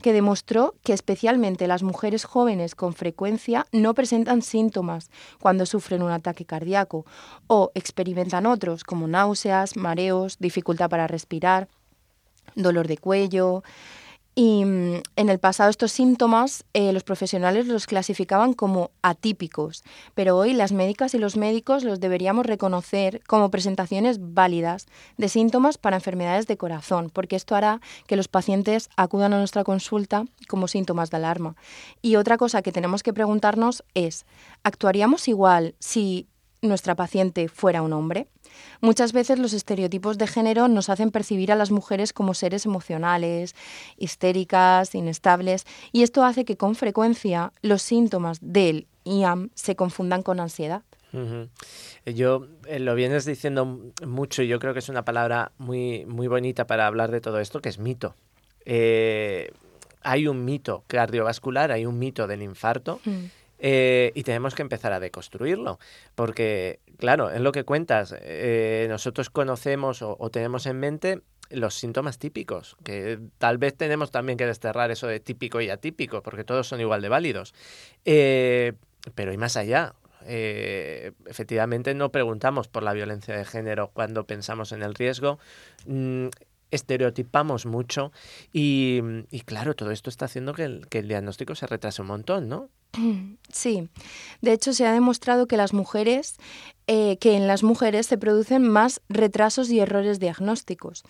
que 0.01 0.13
demostró 0.13 0.75
que 0.83 0.93
especialmente 0.93 1.67
las 1.67 1.83
mujeres 1.83 2.23
jóvenes 2.23 2.75
con 2.75 2.93
frecuencia 2.93 3.65
no 3.71 3.93
presentan 3.93 4.41
síntomas 4.41 5.09
cuando 5.39 5.65
sufren 5.65 6.03
un 6.03 6.11
ataque 6.11 6.45
cardíaco 6.45 7.05
o 7.47 7.71
experimentan 7.73 8.45
otros 8.45 8.83
como 8.83 9.07
náuseas, 9.07 9.75
mareos, 9.75 10.37
dificultad 10.39 10.89
para 10.89 11.07
respirar, 11.07 11.67
dolor 12.55 12.87
de 12.87 12.97
cuello, 12.97 13.63
y 14.35 14.65
mm, 14.65 15.01
en 15.15 15.29
el 15.29 15.39
pasado 15.39 15.69
estos 15.69 15.93
síntomas 15.93 16.65
eh, 16.73 16.91
los 16.91 17.03
profesionales 17.03 17.67
los 17.67 17.87
clasificaban 17.87 18.53
como 18.53 18.91
atípicos, 19.01 19.83
pero 20.13 20.37
hoy 20.37 20.53
las 20.53 20.73
médicas 20.73 21.13
y 21.13 21.17
los 21.17 21.37
médicos 21.37 21.85
los 21.85 22.01
deberíamos 22.01 22.45
reconocer 22.45 23.21
como 23.27 23.49
presentaciones 23.49 24.17
válidas 24.33 24.87
de 25.17 25.29
síntomas 25.29 25.77
para 25.77 25.95
enfermedades 25.95 26.47
de 26.47 26.57
corazón, 26.57 27.09
porque 27.11 27.37
esto 27.37 27.55
hará 27.55 27.79
que 28.07 28.17
los 28.17 28.27
pacientes 28.27 28.89
acudan 28.97 29.33
a 29.33 29.39
nuestra 29.39 29.63
consulta 29.63 30.25
como 30.49 30.67
síntomas 30.67 31.09
de 31.09 31.17
alarma. 31.17 31.55
Y 32.01 32.17
otra 32.17 32.37
cosa 32.37 32.61
que 32.61 32.73
tenemos 32.73 33.03
que 33.03 33.13
preguntarnos 33.13 33.83
es, 33.93 34.25
¿actuaríamos 34.63 35.29
igual 35.29 35.75
si 35.79 36.27
nuestra 36.61 36.95
paciente 36.95 37.47
fuera 37.47 37.81
un 37.81 37.93
hombre? 37.93 38.27
Muchas 38.81 39.13
veces 39.13 39.39
los 39.39 39.53
estereotipos 39.53 40.17
de 40.17 40.27
género 40.27 40.67
nos 40.67 40.89
hacen 40.89 41.11
percibir 41.11 41.51
a 41.51 41.55
las 41.55 41.71
mujeres 41.71 42.13
como 42.13 42.33
seres 42.33 42.65
emocionales, 42.65 43.55
histéricas, 43.97 44.95
inestables, 44.95 45.65
y 45.91 46.03
esto 46.03 46.23
hace 46.23 46.45
que 46.45 46.57
con 46.57 46.75
frecuencia 46.75 47.51
los 47.61 47.81
síntomas 47.81 48.39
del 48.41 48.87
IAM 49.03 49.49
se 49.53 49.75
confundan 49.75 50.23
con 50.23 50.39
ansiedad. 50.39 50.83
Yo 52.05 52.47
eh, 52.67 52.79
lo 52.79 52.93
vienes 52.93 53.25
diciendo 53.25 53.79
mucho 54.05 54.41
y 54.41 54.47
yo 54.47 54.59
creo 54.59 54.73
que 54.73 54.79
es 54.79 54.89
una 54.89 55.05
palabra 55.05 55.51
muy, 55.57 56.05
muy 56.05 56.27
bonita 56.27 56.67
para 56.67 56.87
hablar 56.87 57.09
de 57.11 57.21
todo 57.21 57.39
esto, 57.39 57.61
que 57.61 57.69
es 57.69 57.79
mito. 57.79 58.15
Eh, 58.65 59.51
hay 60.01 60.27
un 60.27 60.43
mito 60.43 60.83
cardiovascular, 60.87 61.71
hay 61.71 61.85
un 61.85 61.97
mito 61.97 62.27
del 62.27 62.41
infarto. 62.41 62.99
Mm. 63.05 63.25
Eh, 63.67 64.11
y 64.13 64.21
tenemos 64.21 64.53
que 64.53 64.61
empezar 64.61 64.93
a 64.93 64.99
deconstruirlo, 64.99 65.79
porque, 66.13 66.81
claro, 66.99 67.31
es 67.31 67.41
lo 67.41 67.51
que 67.51 67.63
cuentas, 67.63 68.13
eh, 68.21 68.85
nosotros 68.89 69.31
conocemos 69.31 70.03
o, 70.03 70.29
tenemos 70.29 70.67
en 70.67 70.79
mente 70.79 71.21
los 71.49 71.73
síntomas 71.73 72.19
típicos, 72.19 72.77
que 72.83 73.17
tal 73.39 73.57
vez 73.57 73.75
tenemos 73.75 74.11
también 74.11 74.37
que 74.37 74.45
desterrar 74.45 74.91
eso 74.91 75.07
de 75.07 75.19
típico 75.19 75.61
y 75.61 75.71
atípico, 75.71 76.21
porque 76.21 76.43
todos 76.43 76.67
son 76.67 76.79
igual 76.79 77.01
de 77.01 77.09
válidos. 77.09 77.55
Eh, 78.05 78.73
pero 79.15 79.33
y 79.33 79.37
más 79.37 79.57
allá, 79.57 79.95
efectivamente 80.27 81.95
no 81.95 82.11
preguntamos 82.11 82.67
por 82.67 82.83
la 82.83 82.93
violencia 82.93 83.35
de 83.35 83.45
género 83.45 83.89
cuando 83.91 84.27
pensamos 84.27 84.73
en 84.73 84.83
el 84.83 84.93
riesgo. 84.93 85.39
Mm, 85.87 86.27
estereotipamos 86.75 87.65
mucho 87.65 88.11
y, 88.53 89.01
claro, 89.45 89.75
todo 89.75 89.91
esto 89.91 90.09
está 90.09 90.25
haciendo 90.25 90.53
que 90.53 90.63
el, 90.63 91.07
diagnóstico 91.07 91.55
se 91.55 91.67
retrase 91.67 92.01
un 92.01 92.09
montón, 92.09 92.49
¿no? 92.49 92.69
Sí, 93.51 93.89
de 94.41 94.53
hecho 94.53 94.73
se 94.73 94.85
ha 94.85 94.93
demostrado 94.93 95.47
que 95.47 95.57
las 95.57 95.73
mujeres, 95.73 96.37
eh, 96.87 97.17
que 97.17 97.35
en 97.35 97.47
las 97.47 97.63
mujeres 97.63 98.05
se 98.05 98.17
producen 98.17 98.67
más 98.67 99.01
retrasos 99.09 99.69
y 99.69 99.79
errores 99.79 100.19
diagnósticos 100.19 101.03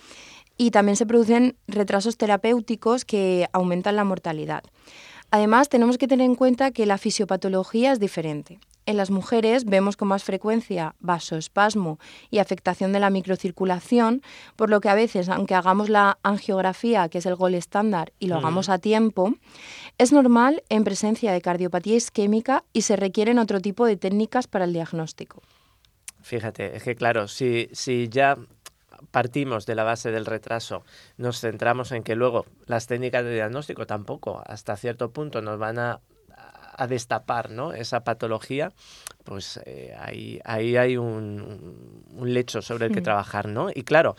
y 0.57 0.71
también 0.71 0.95
se 0.95 1.05
producen 1.05 1.57
retrasos 1.67 2.17
terapéuticos 2.17 3.05
que 3.05 3.47
aumentan 3.51 3.95
la 3.95 4.03
mortalidad. 4.03 4.63
Además, 5.31 5.69
tenemos 5.69 5.97
que 5.97 6.07
tener 6.07 6.25
en 6.25 6.35
cuenta 6.35 6.71
que 6.71 6.85
la 6.85 6.97
fisiopatología 6.97 7.91
es 7.91 7.99
diferente. 7.99 8.59
En 8.85 8.97
las 8.97 9.09
mujeres 9.09 9.65
vemos 9.65 9.97
con 9.97 10.09
más 10.09 10.23
frecuencia 10.23 10.95
vasoespasmo 10.99 11.99
y 12.29 12.37
afectación 12.37 12.93
de 12.93 12.99
la 12.99 13.09
microcirculación, 13.09 14.21
por 14.55 14.69
lo 14.69 14.79
que 14.79 14.89
a 14.89 14.95
veces, 14.95 15.27
aunque 15.29 15.55
hagamos 15.55 15.89
la 15.89 16.19
angiografía, 16.21 17.09
que 17.09 17.17
es 17.17 17.25
el 17.25 17.35
gol 17.35 17.55
estándar, 17.55 18.13
y 18.19 18.27
lo 18.27 18.35
hagamos 18.35 18.69
a 18.69 18.77
tiempo, 18.77 19.33
es 19.97 20.11
normal 20.11 20.63
en 20.69 20.83
presencia 20.83 21.31
de 21.31 21.41
cardiopatía 21.41 21.95
isquémica 21.95 22.63
y 22.73 22.83
se 22.83 22.95
requieren 22.95 23.39
otro 23.39 23.59
tipo 23.59 23.85
de 23.85 23.97
técnicas 23.97 24.47
para 24.47 24.65
el 24.65 24.73
diagnóstico. 24.73 25.41
Fíjate, 26.21 26.75
es 26.75 26.83
que 26.83 26.95
claro, 26.95 27.27
si, 27.27 27.69
si 27.71 28.07
ya 28.09 28.37
partimos 29.09 29.65
de 29.65 29.75
la 29.75 29.83
base 29.83 30.11
del 30.11 30.25
retraso, 30.25 30.83
nos 31.17 31.39
centramos 31.39 31.91
en 31.91 32.03
que 32.03 32.15
luego 32.15 32.45
las 32.65 32.87
técnicas 32.87 33.23
de 33.23 33.33
diagnóstico 33.33 33.87
tampoco 33.87 34.43
hasta 34.45 34.75
cierto 34.75 35.11
punto 35.11 35.41
nos 35.41 35.57
van 35.57 35.79
a, 35.79 36.01
destapar 36.87 37.49
¿no? 37.49 37.73
esa 37.73 38.03
patología, 38.03 38.71
pues 39.23 39.59
eh, 39.65 39.95
ahí, 39.99 40.39
ahí 40.45 40.77
hay 40.77 40.97
un, 40.97 42.05
un, 42.15 42.33
lecho 42.33 42.61
sobre 42.61 42.87
el 42.87 42.93
que 42.93 43.01
mm. 43.01 43.03
trabajar, 43.03 43.47
¿no? 43.47 43.69
Y 43.73 43.83
claro, 43.83 44.15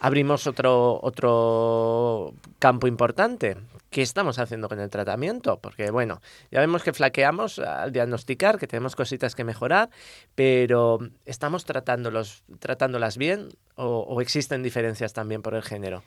abrimos 0.00 0.46
otro, 0.46 0.98
otro 1.02 2.34
campo 2.58 2.86
importante. 2.86 3.56
¿Qué 3.88 4.02
estamos 4.02 4.38
haciendo 4.38 4.68
con 4.68 4.80
el 4.80 4.90
tratamiento? 4.90 5.58
Porque, 5.60 5.90
bueno, 5.90 6.20
ya 6.50 6.60
vemos 6.60 6.82
que 6.82 6.92
flaqueamos 6.92 7.58
al 7.58 7.92
diagnosticar, 7.92 8.58
que 8.58 8.66
tenemos 8.66 8.96
cositas 8.96 9.34
que 9.34 9.44
mejorar, 9.44 9.90
pero 10.34 10.98
¿estamos 11.24 11.64
tratándolos, 11.64 12.42
tratándolas 12.58 13.16
bien 13.16 13.50
o, 13.76 13.98
o 14.00 14.20
existen 14.20 14.62
diferencias 14.62 15.12
también 15.12 15.42
por 15.42 15.54
el 15.54 15.62
género? 15.62 16.02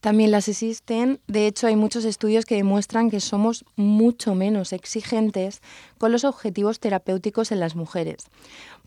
También 0.00 0.30
las 0.30 0.48
existen. 0.48 1.20
De 1.26 1.46
hecho, 1.46 1.66
hay 1.66 1.74
muchos 1.74 2.04
estudios 2.04 2.46
que 2.46 2.54
demuestran 2.54 3.10
que 3.10 3.20
somos 3.20 3.64
mucho 3.74 4.34
menos 4.34 4.72
exigentes 4.72 5.60
con 5.98 6.12
los 6.12 6.24
objetivos 6.24 6.78
terapéuticos 6.78 7.50
en 7.50 7.58
las 7.58 7.74
mujeres, 7.74 8.26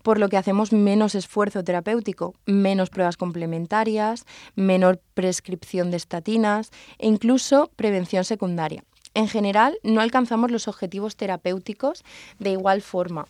por 0.02 0.18
lo 0.18 0.28
que 0.28 0.38
hacemos 0.38 0.72
menos 0.72 1.14
esfuerzo 1.14 1.62
terapéutico, 1.62 2.34
menos 2.46 2.88
pruebas 2.88 3.18
complementarias, 3.18 4.24
menor 4.56 5.00
prescripción 5.12 5.90
de 5.90 5.98
estatinas 5.98 6.70
e 6.98 7.08
incluso 7.08 7.70
prevención 7.76 8.24
secundaria. 8.24 8.82
En 9.14 9.28
general, 9.28 9.76
no 9.82 10.00
alcanzamos 10.00 10.50
los 10.50 10.68
objetivos 10.68 11.16
terapéuticos 11.16 12.02
de 12.38 12.52
igual 12.52 12.80
forma. 12.80 13.26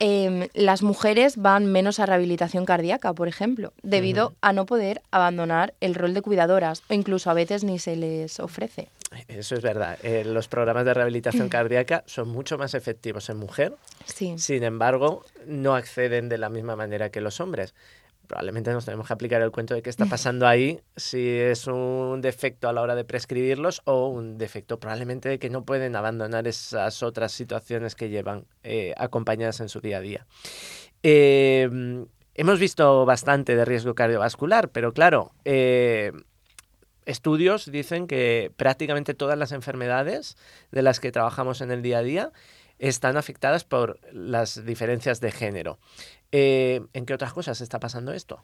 Em, 0.00 0.48
las 0.54 0.82
mujeres 0.82 1.36
van 1.36 1.66
menos 1.66 1.98
a 2.00 2.06
rehabilitación 2.06 2.64
cardíaca, 2.64 3.12
por 3.12 3.28
ejemplo, 3.28 3.72
debido 3.82 4.34
a 4.40 4.52
no 4.52 4.66
poder 4.66 5.02
abandonar 5.10 5.74
el 5.80 5.94
rol 5.94 6.14
de 6.14 6.22
cuidadoras 6.22 6.82
o 6.88 6.94
incluso 6.94 7.30
a 7.30 7.34
veces 7.34 7.64
ni 7.64 7.78
se 7.78 7.96
les 7.96 8.38
ofrece. 8.40 8.88
Eso 9.26 9.54
es 9.54 9.62
verdad. 9.62 9.98
Eh, 10.02 10.24
los 10.24 10.48
programas 10.48 10.84
de 10.84 10.94
rehabilitación 10.94 11.48
cardíaca 11.48 12.04
son 12.06 12.28
mucho 12.28 12.58
más 12.58 12.74
efectivos 12.74 13.28
en 13.30 13.38
mujer. 13.38 13.74
Sí. 14.04 14.34
Sin 14.38 14.62
embargo, 14.62 15.24
no 15.46 15.74
acceden 15.74 16.28
de 16.28 16.38
la 16.38 16.48
misma 16.48 16.76
manera 16.76 17.10
que 17.10 17.20
los 17.20 17.40
hombres 17.40 17.74
probablemente 18.28 18.72
nos 18.72 18.84
tenemos 18.84 19.06
que 19.08 19.12
aplicar 19.12 19.42
el 19.42 19.50
cuento 19.50 19.74
de 19.74 19.82
qué 19.82 19.90
está 19.90 20.06
pasando 20.06 20.46
ahí, 20.46 20.80
si 20.96 21.26
es 21.28 21.66
un 21.66 22.20
defecto 22.20 22.68
a 22.68 22.72
la 22.72 22.82
hora 22.82 22.94
de 22.94 23.04
prescribirlos 23.04 23.82
o 23.84 24.06
un 24.06 24.38
defecto 24.38 24.78
probablemente 24.78 25.28
de 25.28 25.38
que 25.38 25.50
no 25.50 25.64
pueden 25.64 25.96
abandonar 25.96 26.46
esas 26.46 27.02
otras 27.02 27.32
situaciones 27.32 27.96
que 27.96 28.10
llevan 28.10 28.44
eh, 28.62 28.94
acompañadas 28.96 29.60
en 29.60 29.68
su 29.68 29.80
día 29.80 29.96
a 29.96 30.00
día. 30.00 30.26
Em, 31.02 32.06
hemos 32.34 32.60
visto 32.60 33.04
bastante 33.06 33.56
de 33.56 33.64
riesgo 33.64 33.94
cardiovascular, 33.94 34.68
pero 34.68 34.92
claro, 34.92 35.32
eh, 35.44 36.12
estudios 37.06 37.70
dicen 37.70 38.06
que 38.06 38.52
prácticamente 38.56 39.14
todas 39.14 39.38
las 39.38 39.52
enfermedades 39.52 40.36
de 40.70 40.82
las 40.82 41.00
que 41.00 41.10
trabajamos 41.10 41.62
en 41.62 41.70
el 41.70 41.82
día 41.82 41.98
a 41.98 42.02
día 42.02 42.32
están 42.78 43.16
afectadas 43.16 43.64
por 43.64 43.98
las 44.12 44.64
diferencias 44.64 45.20
de 45.20 45.32
género. 45.32 45.78
Eh, 46.32 46.80
¿En 46.92 47.06
qué 47.06 47.14
otras 47.14 47.32
cosas 47.32 47.60
está 47.60 47.80
pasando 47.80 48.12
esto? 48.12 48.40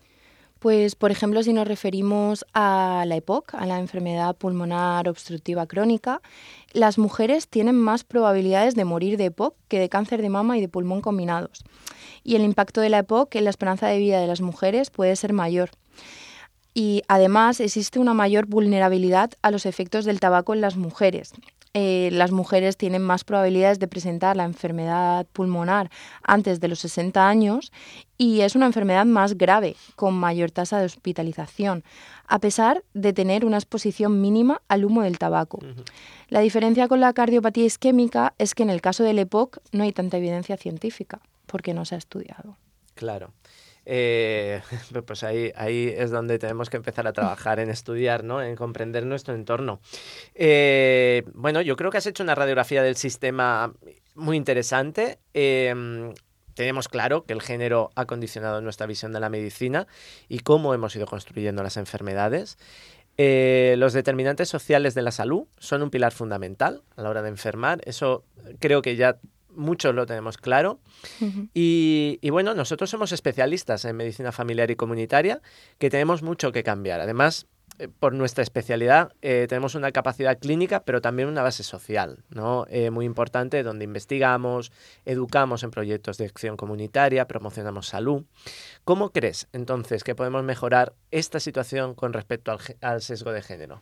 Pues, 0.59 0.95
por 0.95 1.11
ejemplo, 1.11 1.43
si 1.43 1.53
nos 1.53 1.69
referimos 1.69 2.47
a 2.55 3.05
la 3.07 3.17
EPOC, 3.17 3.55
a 3.55 3.67
la 3.67 3.79
enfermedad 3.79 4.35
pulmonar 4.35 5.09
obstructiva 5.11 5.67
crónica, 5.67 6.23
las 6.73 6.97
mujeres 6.97 7.49
tienen 7.49 7.75
más 7.75 8.03
probabilidades 8.05 8.75
de 8.75 8.87
morir 8.87 9.19
de 9.19 9.27
EPOC 9.27 9.55
que 9.69 9.79
de 9.79 9.91
cáncer 9.91 10.23
de 10.23 10.31
mama 10.31 10.57
y 10.57 10.63
de 10.63 10.69
pulmón 10.69 11.03
combinados. 11.03 11.65
Y 12.23 12.37
el 12.37 12.43
impacto 12.43 12.81
de 12.81 12.89
la 12.89 13.01
EPOC 13.01 13.35
en 13.35 13.45
la 13.45 13.51
esperanza 13.51 13.89
de 13.89 13.99
vida 13.99 14.21
de 14.21 14.27
las 14.27 14.41
mujeres 14.41 14.91
puede 14.91 15.17
ser 15.17 15.35
mayor. 15.35 15.71
Y 16.73 17.03
además 17.07 17.61
existe 17.61 17.99
una 17.99 18.15
mayor 18.15 18.47
vulnerabilidad 18.47 19.33
a 19.43 19.51
los 19.51 19.67
efectos 19.67 20.05
del 20.07 20.19
tabaco 20.19 20.55
en 20.55 20.61
las 20.61 20.77
mujeres. 20.77 21.35
Eh, 21.77 22.11
las 22.13 22.31
mujeres 22.31 22.77
tienen 22.77 23.03
más 23.03 23.25
probabilidades 23.25 23.81
de 23.81 23.89
presentar 23.89 24.37
la 24.37 24.45
enfermedad 24.45 25.27
pulmonar 25.33 25.91
antes 26.23 26.61
de 26.61 26.69
los 26.69 26.79
60 26.79 27.29
años 27.29 27.73
y 28.17 28.43
es 28.43 28.55
una 28.55 28.67
enfermedad 28.67 29.05
más 29.07 29.37
grave, 29.37 29.75
con 29.97 30.15
mayor 30.15 30.53
tasa 30.53 30.79
de 30.79 30.87
hospitalización, 30.87 31.83
a 32.29 32.39
pesar 32.39 32.85
de 32.95 33.13
tener 33.13 33.45
una 33.45 33.57
exposición 33.57 34.21
mínima 34.21 34.63
al 34.69 34.85
humo 34.85 35.03
del 35.03 35.19
tabaco. 35.19 35.59
La 36.29 36.39
diferencia 36.39 36.87
con 36.87 37.01
la 37.01 37.13
cardiopatía 37.13 37.65
isquémica 37.65 38.35
es 38.39 38.55
que 38.55 38.63
en 38.63 38.71
el 38.71 38.81
caso 38.81 39.03
del 39.03 39.19
EPOC 39.19 39.59
no 39.73 39.83
hay 39.83 39.93
tanta 39.93 40.19
evidencia 40.19 40.57
científica, 40.57 41.21
porque 41.47 41.75
no 41.75 41.85
se 41.85 41.97
ha 41.97 41.99
estudiado. 41.99 42.57
Claro. 42.95 43.33
Eh, 43.87 44.63
pues 45.07 45.23
ahí, 45.23 45.53
ahí 45.57 45.93
es 45.97 46.11
donde 46.11 46.39
tenemos 46.39 46.71
que 46.71 46.77
empezar 46.77 47.07
a 47.07 47.13
trabajar 47.13 47.61
en 47.61 47.71
estudiar, 47.71 48.25
¿no? 48.25 48.43
en 48.43 48.57
comprender 48.57 49.07
nuestro 49.07 49.35
entorno. 49.35 49.81
Eh, 50.35 51.25
bueno, 51.35 51.61
yo 51.61 51.77
creo 51.77 51.91
que 51.91 51.99
has 51.99 52.07
hecho 52.07 52.23
una 52.23 52.35
radiografía 52.35 52.83
del 52.83 52.97
sistema 52.97 53.73
muy 54.15 54.37
interesante. 54.37 55.19
Em, 55.33 56.15
tenemos 56.55 56.89
claro 56.89 57.25
que 57.25 57.33
el 57.33 57.43
género 57.43 57.91
ha 57.95 58.07
condicionado 58.07 58.61
nuestra 58.61 58.87
visión 58.87 59.13
de 59.13 59.21
la 59.21 59.29
medicina 59.29 59.87
y 60.29 60.41
cómo 60.41 60.73
hemos 60.73 60.95
ido 60.97 61.07
construyendo 61.07 61.63
las 61.63 61.77
enfermedades. 61.77 62.59
Eh, 63.17 63.77
los 63.79 63.93
determinantes 63.93 64.49
sociales 64.49 64.95
de 64.95 65.03
la 65.03 65.13
salud 65.13 65.47
son 65.59 65.83
un 65.83 65.91
pilar 65.91 66.13
fundamental 66.13 66.83
a 66.97 67.03
la 67.03 67.11
hora 67.11 67.23
de 67.23 67.29
enfermar. 67.29 67.81
Eso 67.85 68.25
creo 68.59 68.83
que 68.83 68.97
ya 68.97 69.19
muchos 69.57 69.95
lo 69.95 70.07
tenemos 70.07 70.39
claro. 70.39 70.81
y, 71.55 72.19
bueno, 72.31 72.55
nosotros 72.55 72.91
somos 72.91 73.13
especialistas 73.13 73.85
en 73.85 73.97
medicina 73.97 74.33
familiar 74.33 74.71
y 74.71 74.77
comunitaria, 74.77 75.41
que 75.79 75.91
tenemos 75.91 76.23
mucho 76.23 76.53
que 76.53 76.63
cambiar. 76.63 77.01
Además, 77.01 77.47
eh, 77.79 77.89
por 77.89 78.15
nuestra 78.15 78.43
especialidad 78.43 79.13
eh, 79.21 79.47
tenemos 79.49 79.75
una 79.75 79.91
capacidad 79.91 80.39
clínica, 80.39 80.85
pero 80.85 81.01
también 81.01 81.29
una 81.29 81.43
base 81.43 81.65
social, 81.65 82.23
¿no? 82.31 82.67
Eh, 82.69 82.91
muy 82.91 83.05
importante, 83.05 83.63
donde 83.65 83.85
investigamos, 83.85 84.71
educamos 85.05 85.65
en 85.65 85.73
proyectos 85.73 86.17
de 86.19 86.27
acción 86.27 86.57
comunitaria, 86.57 87.27
promocionamos 87.27 87.89
salud. 87.89 88.23
¿Cómo 88.85 89.11
crees 89.11 89.49
entonces 89.53 90.05
que 90.05 90.15
podemos 90.15 90.45
mejorar 90.45 90.95
esta 91.11 91.41
situación 91.41 91.95
con 91.95 92.13
respecto 92.13 92.57
al 92.81 93.03
sesgo 93.03 93.33
de 93.33 93.43
género? 93.43 93.81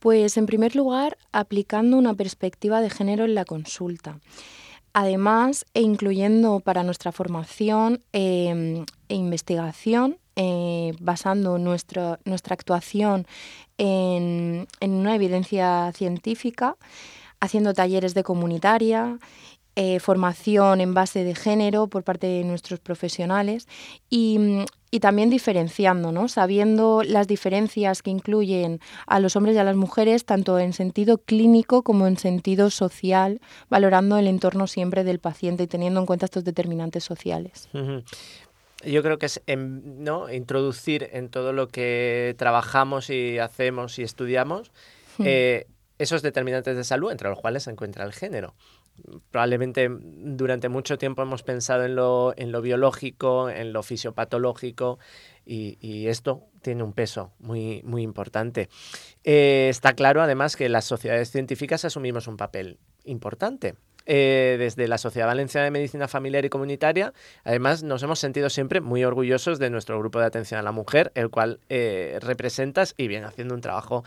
Pues 0.00 0.36
en 0.36 0.44
primer 0.44 0.76
lugar, 0.76 1.16
aplicando 1.32 1.96
una 1.96 2.12
perspectiva 2.12 2.82
de 2.82 2.90
género 2.90 3.24
en 3.24 3.34
la 3.34 3.46
consulta. 3.46 4.20
Además, 4.96 5.66
e 5.74 5.80
incluyendo 5.82 6.60
para 6.60 6.84
nuestra 6.84 7.10
formación 7.10 8.00
em, 8.12 8.86
e 9.08 9.14
investigación, 9.16 10.18
eh, 10.36 10.92
basando 11.00 11.58
nuestra 11.58 12.18
actuación 12.50 13.26
en, 13.76 14.66
una 14.80 15.16
evidencia 15.16 15.90
científica, 15.94 16.76
haciendo 17.40 17.74
talleres 17.74 18.14
de 18.14 18.22
comunitaria, 18.22 19.18
eh, 19.76 19.98
formación 19.98 20.80
en 20.80 20.94
base 20.94 21.24
de 21.24 21.34
género 21.34 21.88
por 21.88 22.04
parte 22.04 22.28
de 22.28 22.44
nuestros 22.44 22.78
profesionales 22.78 23.66
y, 24.08 24.64
y 24.92 25.00
también 25.00 25.30
diferenciando, 25.30 26.12
¿no? 26.12 26.28
sabiendo 26.28 27.02
las 27.02 27.26
diferencias 27.26 28.00
que 28.00 28.10
incluyen 28.10 28.78
a 29.08 29.18
los 29.18 29.34
hombres 29.34 29.56
y 29.56 29.58
a 29.58 29.64
las 29.64 29.74
mujeres, 29.74 30.24
tanto 30.24 30.60
en 30.60 30.72
sentido 30.72 31.18
clínico 31.18 31.82
como 31.82 32.06
en 32.06 32.16
sentido 32.16 32.70
social, 32.70 33.40
valorando 33.68 34.16
el 34.16 34.28
entorno 34.28 34.68
siempre 34.68 35.02
del 35.02 35.18
paciente 35.18 35.64
y 35.64 35.66
teniendo 35.66 35.98
en 35.98 36.06
cuenta 36.06 36.26
estos 36.26 36.44
determinantes 36.44 37.02
sociales. 37.02 37.68
Yo 38.84 39.02
creo 39.02 39.18
que 39.18 39.26
es 39.26 39.40
¿no? 39.56 40.32
introducir 40.32 41.08
en 41.12 41.30
todo 41.30 41.52
lo 41.52 41.66
que 41.66 42.36
trabajamos 42.38 43.10
y 43.10 43.40
hacemos 43.40 43.98
y 43.98 44.04
estudiamos 44.04 44.70
eh, 45.18 45.66
esos 45.98 46.22
determinantes 46.22 46.76
de 46.76 46.84
salud, 46.84 47.10
entre 47.10 47.28
los 47.28 47.40
cuales 47.40 47.64
se 47.64 47.72
encuentra 47.72 48.04
el 48.04 48.12
género 48.12 48.54
probablemente 49.30 49.88
durante 49.90 50.68
mucho 50.68 50.98
tiempo 50.98 51.22
hemos 51.22 51.42
pensado 51.42 51.84
en 51.84 51.94
lo, 51.96 52.34
en 52.36 52.52
lo 52.52 52.60
biológico, 52.62 53.50
en 53.50 53.72
lo 53.72 53.82
fisiopatológico 53.82 54.98
y, 55.44 55.78
y 55.80 56.08
esto 56.08 56.44
tiene 56.64 56.82
un 56.82 56.92
peso 56.92 57.30
muy, 57.38 57.82
muy 57.84 58.02
importante. 58.02 58.68
Eh, 59.22 59.68
está 59.70 59.92
claro 59.92 60.22
además 60.22 60.56
que 60.56 60.68
las 60.68 60.84
sociedades 60.84 61.30
científicas 61.30 61.84
asumimos 61.84 62.26
un 62.26 62.36
papel 62.36 62.78
importante. 63.04 63.76
Eh, 64.06 64.56
desde 64.58 64.86
la 64.86 64.98
Sociedad 64.98 65.28
Valenciana 65.28 65.64
de 65.64 65.70
Medicina 65.70 66.08
Familiar 66.08 66.44
y 66.44 66.50
Comunitaria. 66.50 67.14
Además, 67.42 67.82
nos 67.82 68.02
hemos 68.02 68.18
sentido 68.18 68.50
siempre 68.50 68.82
muy 68.82 69.02
orgullosos 69.02 69.58
de 69.58 69.70
nuestro 69.70 69.98
grupo 69.98 70.20
de 70.20 70.26
atención 70.26 70.60
a 70.60 70.62
la 70.62 70.72
mujer, 70.72 71.10
el 71.14 71.30
cual 71.30 71.58
eh, 71.70 72.18
representas 72.20 72.92
y 72.98 73.08
viene 73.08 73.24
haciendo 73.24 73.54
un 73.54 73.62
trabajo 73.62 74.04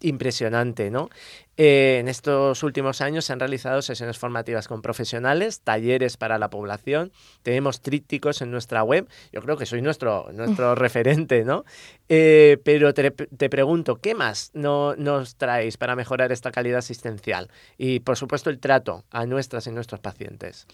impresionante, 0.00 0.90
¿no? 0.90 1.10
Eh, 1.58 1.98
en 2.00 2.08
estos 2.08 2.62
últimos 2.62 3.00
años 3.00 3.24
se 3.24 3.32
han 3.32 3.40
realizado 3.40 3.80
sesiones 3.80 4.18
formativas 4.18 4.68
con 4.68 4.82
profesionales, 4.82 5.60
talleres 5.60 6.18
para 6.18 6.38
la 6.38 6.50
población, 6.50 7.12
tenemos 7.42 7.80
trípticos 7.80 8.42
en 8.42 8.50
nuestra 8.50 8.82
web, 8.82 9.08
yo 9.32 9.40
creo 9.40 9.56
que 9.56 9.64
soy 9.64 9.80
nuestro, 9.80 10.28
nuestro 10.34 10.74
referente, 10.74 11.44
¿no? 11.44 11.64
Eh, 12.10 12.58
pero 12.62 12.92
te, 12.92 13.10
pregunto, 13.48 13.96
¿qué 13.96 14.14
más 14.14 14.50
no, 14.52 14.94
nos 14.96 15.36
traéis 15.36 15.78
para 15.78 15.96
mejorar 15.96 16.30
esta 16.30 16.50
calidad 16.50 16.78
asistencial? 16.78 17.50
Y 17.78 18.00
por 18.00 18.16
supuesto 18.16 18.50
el 18.50 18.58
trato 18.58 19.04
a 19.10 19.24
nuestras 19.24 19.66
y 19.66 19.70
nuestros 19.70 20.00
pacientes. 20.00 20.66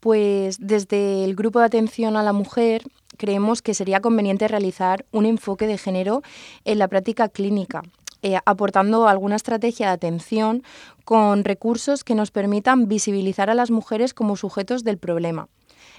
Pues 0.00 0.58
desde 0.60 1.24
el 1.24 1.34
grupo 1.34 1.60
de 1.60 1.66
atención 1.66 2.16
a 2.16 2.22
la 2.22 2.32
mujer 2.32 2.82
creemos 3.16 3.62
que 3.62 3.74
sería 3.74 4.00
conveniente 4.00 4.48
realizar 4.48 5.04
un 5.10 5.26
enfoque 5.26 5.66
de 5.66 5.76
género 5.76 6.22
en 6.64 6.78
la 6.78 6.88
práctica 6.88 7.28
clínica, 7.28 7.82
eh, 8.22 8.38
aportando 8.44 9.06
alguna 9.06 9.36
estrategia 9.36 9.86
de 9.86 9.92
atención 9.92 10.62
con 11.04 11.44
recursos 11.44 12.02
que 12.02 12.14
nos 12.14 12.30
permitan 12.30 12.88
visibilizar 12.88 13.48
a 13.48 13.54
las 13.54 13.70
mujeres 13.70 14.12
como 14.12 14.36
sujetos 14.36 14.82
del 14.82 14.98
problema, 14.98 15.48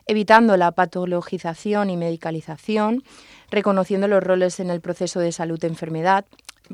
evitando 0.05 0.57
la 0.57 0.71
patologización 0.71 1.89
y 1.89 1.97
medicalización, 1.97 3.03
reconociendo 3.49 4.07
los 4.07 4.21
roles 4.23 4.59
en 4.59 4.69
el 4.69 4.81
proceso 4.81 5.19
de 5.19 5.31
salud-enfermedad. 5.31 6.25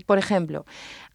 Por 0.06 0.18
ejemplo, 0.18 0.66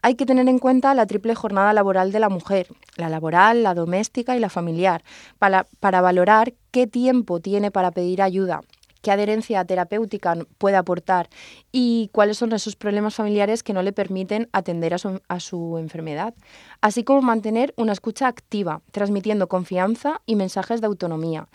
hay 0.00 0.14
que 0.14 0.26
tener 0.26 0.48
en 0.48 0.58
cuenta 0.58 0.94
la 0.94 1.06
triple 1.06 1.34
jornada 1.34 1.72
laboral 1.72 2.12
de 2.12 2.20
la 2.20 2.28
mujer, 2.28 2.68
la 2.96 3.08
laboral, 3.08 3.62
la 3.62 3.74
doméstica 3.74 4.36
y 4.36 4.40
la 4.40 4.48
familiar, 4.48 5.02
para, 5.38 5.66
para 5.80 6.00
valorar 6.00 6.54
qué 6.70 6.86
tiempo 6.86 7.40
tiene 7.40 7.70
para 7.70 7.90
pedir 7.90 8.22
ayuda, 8.22 8.62
qué 9.02 9.10
adherencia 9.10 9.64
terapéutica 9.64 10.36
puede 10.58 10.76
aportar 10.76 11.28
y 11.72 12.10
cuáles 12.12 12.38
son 12.38 12.52
esos 12.52 12.76
problemas 12.76 13.14
familiares 13.14 13.62
que 13.62 13.72
no 13.72 13.82
le 13.82 13.92
permiten 13.92 14.48
atender 14.52 14.94
a 14.94 14.98
su, 14.98 15.20
a 15.28 15.40
su, 15.40 15.78
enfermedad, 15.78 16.34
así 16.80 17.04
como 17.04 17.22
mantener 17.22 17.72
una 17.76 17.92
escucha 17.92 18.26
activa, 18.26 18.82
transmitiendo 18.92 19.48
confianza 19.48 20.20
y 20.26 20.36
mensajes 20.36 20.80
de 20.80 20.86
autonomía 20.86 21.48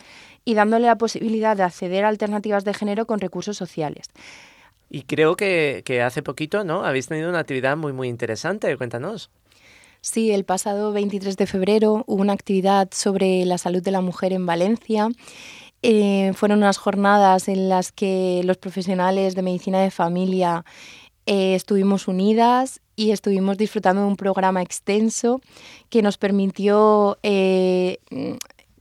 y 0.44 0.54
dándole 0.54 0.86
la 0.86 0.98
posibilidad 0.98 1.56
de 1.56 1.64
acceder 1.64 2.04
a 2.04 2.08
alternativas 2.08 2.64
de 2.64 2.74
género 2.74 3.06
con 3.06 3.20
recursos 3.20 3.56
sociales. 3.56 4.06
Y 4.88 5.02
creo 5.02 5.36
que, 5.36 5.82
que 5.84 6.02
hace 6.02 6.22
poquito, 6.22 6.62
¿no? 6.64 6.84
Habéis 6.84 7.08
tenido 7.08 7.28
una 7.28 7.40
actividad 7.40 7.76
muy, 7.76 7.92
muy 7.92 8.08
interesante. 8.08 8.76
Cuéntanos. 8.76 9.30
Sí, 10.00 10.30
el 10.30 10.44
pasado 10.44 10.92
23 10.92 11.36
de 11.36 11.46
febrero 11.46 12.04
hubo 12.06 12.22
una 12.22 12.32
actividad 12.32 12.88
sobre 12.92 13.44
la 13.44 13.58
salud 13.58 13.82
de 13.82 13.90
la 13.90 14.00
mujer 14.00 14.32
en 14.32 14.46
Valencia. 14.46 15.08
Eh, 15.88 16.32
fueron 16.34 16.58
unas 16.58 16.78
jornadas 16.78 17.46
en 17.46 17.68
las 17.68 17.92
que 17.92 18.40
los 18.42 18.56
profesionales 18.56 19.36
de 19.36 19.42
medicina 19.42 19.80
de 19.80 19.92
familia 19.92 20.64
eh, 21.26 21.54
estuvimos 21.54 22.08
unidas 22.08 22.80
y 22.96 23.12
estuvimos 23.12 23.56
disfrutando 23.56 24.02
de 24.02 24.08
un 24.08 24.16
programa 24.16 24.62
extenso 24.62 25.40
que 25.88 26.02
nos 26.02 26.18
permitió 26.18 27.18
eh, 27.22 27.98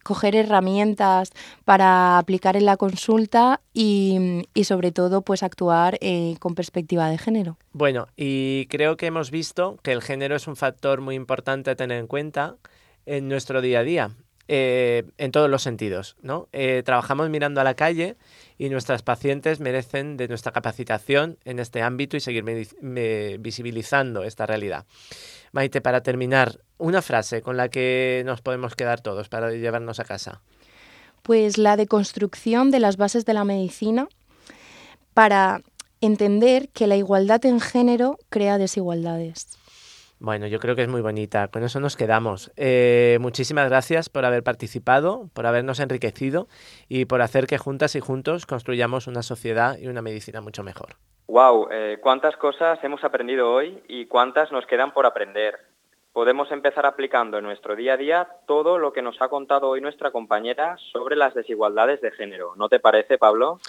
coger 0.01 0.35
herramientas 0.35 1.29
para 1.63 2.17
aplicar 2.17 2.57
en 2.57 2.65
la 2.65 2.75
consulta 2.75 3.61
y, 3.71 4.41
sobre 4.63 4.91
todo 4.91 5.21
pues 5.21 5.43
actuar 5.43 5.99
con 6.39 6.55
perspectiva 6.55 7.07
de 7.07 7.19
género. 7.19 7.57
Bueno, 7.71 8.07
y 8.17 8.65
creo 8.65 8.97
que 8.97 9.05
hemos 9.05 9.29
visto 9.29 9.77
que 9.83 9.91
el 9.91 10.01
género 10.01 10.35
es 10.35 10.47
un 10.47 10.55
factor 10.55 11.01
muy 11.01 11.13
importante 11.13 11.69
a 11.69 11.75
tener 11.75 11.99
en 11.99 12.07
cuenta 12.07 12.55
en 13.05 13.27
nuestro 13.27 13.61
día 13.61 13.81
a 13.81 13.83
día. 13.83 14.15
Eh, 14.47 15.05
en 15.17 15.31
todos 15.31 15.49
los 15.49 15.63
sentidos, 15.63 16.17
¿no? 16.21 16.47
Eh, 16.53 16.83
trabajamos 16.85 17.31
mirando 17.31 17.61
a 17.61 17.63
la 17.63 17.73
calle 17.73 18.15
y 18.59 18.69
nuestras 18.69 19.01
pacientes 19.01 19.59
merecen 19.59 20.17
de 20.17 20.27
nuestra 20.27 20.51
capacitación 20.51 21.39
en 21.45 21.57
este 21.57 21.81
ámbito 21.81 22.15
y 22.15 22.19
seguir 22.19 22.43
visibilizando 23.39 24.23
esta 24.23 24.45
realidad. 24.45 24.85
Maite, 25.51 25.81
para 25.81 26.03
terminar, 26.03 26.59
una 26.77 27.01
frase 27.01 27.41
con 27.41 27.57
la 27.57 27.69
que 27.69 28.21
nos 28.25 28.41
podemos 28.41 28.75
quedar 28.75 29.01
todos 29.01 29.29
para 29.29 29.51
llevarnos 29.51 29.99
a 29.99 30.05
casa. 30.05 30.41
Pues 31.23 31.57
la 31.57 31.75
deconstrucción 31.75 32.69
de 32.69 32.79
las 32.79 32.97
bases 32.97 33.25
de 33.25 33.33
la 33.33 33.45
medicina 33.45 34.07
para 35.15 35.61
entender 36.01 36.69
que 36.69 36.85
la 36.85 36.97
igualdad 36.97 37.43
en 37.47 37.59
género 37.59 38.19
crea 38.29 38.59
desigualdades. 38.59 39.57
Bueno, 40.19 40.47
yo 40.47 40.59
creo 40.59 40.75
que 40.75 40.83
es 40.83 40.87
muy 40.87 41.01
bonita. 41.01 41.49
Con 41.49 41.63
eso 41.63 41.79
nos 41.79 41.97
quedamos. 41.97 42.51
Eh, 42.55 43.17
muchísimas 43.19 43.69
gracias 43.69 44.09
por 44.09 44.25
haber 44.25 44.43
participado, 44.43 45.29
por 45.33 45.45
habernos 45.45 45.79
enriquecido 45.79 46.47
y 46.87 47.05
por 47.05 47.21
hacer 47.21 47.47
que 47.47 47.57
juntas 47.57 47.95
y 47.95 47.99
juntos 47.99 48.45
construyamos 48.45 49.07
una 49.07 49.23
sociedad 49.23 49.77
y 49.77 49.87
una 49.87 50.01
medicina 50.01 50.41
mucho 50.41 50.63
mejor. 50.63 50.95
Wow, 51.27 51.67
eh, 51.71 51.97
cuántas 52.01 52.37
cosas 52.37 52.79
hemos 52.83 53.03
aprendido 53.03 53.51
hoy 53.51 53.83
y 53.87 54.05
cuántas 54.05 54.51
nos 54.51 54.65
quedan 54.67 54.93
por 54.93 55.05
aprender. 55.05 55.59
Podemos 56.13 56.49
empezar 56.51 56.85
aplicando 56.85 57.37
en 57.37 57.43
nuestro 57.43 57.75
día 57.75 57.95
a 57.95 57.97
día 57.97 58.27
todo 58.47 58.77
lo 58.77 58.93
que 58.93 59.01
nos 59.01 59.21
ha 59.21 59.27
contado 59.27 59.67
hoy 59.67 59.81
nuestra 59.81 60.11
compañera 60.11 60.77
sobre 60.93 61.17
las 61.17 61.33
desigualdades 61.33 61.99
de 61.99 62.11
género. 62.11 62.55
¿No 62.55 62.69
te 62.69 62.79
parece, 62.79 63.17
Pablo? 63.17 63.59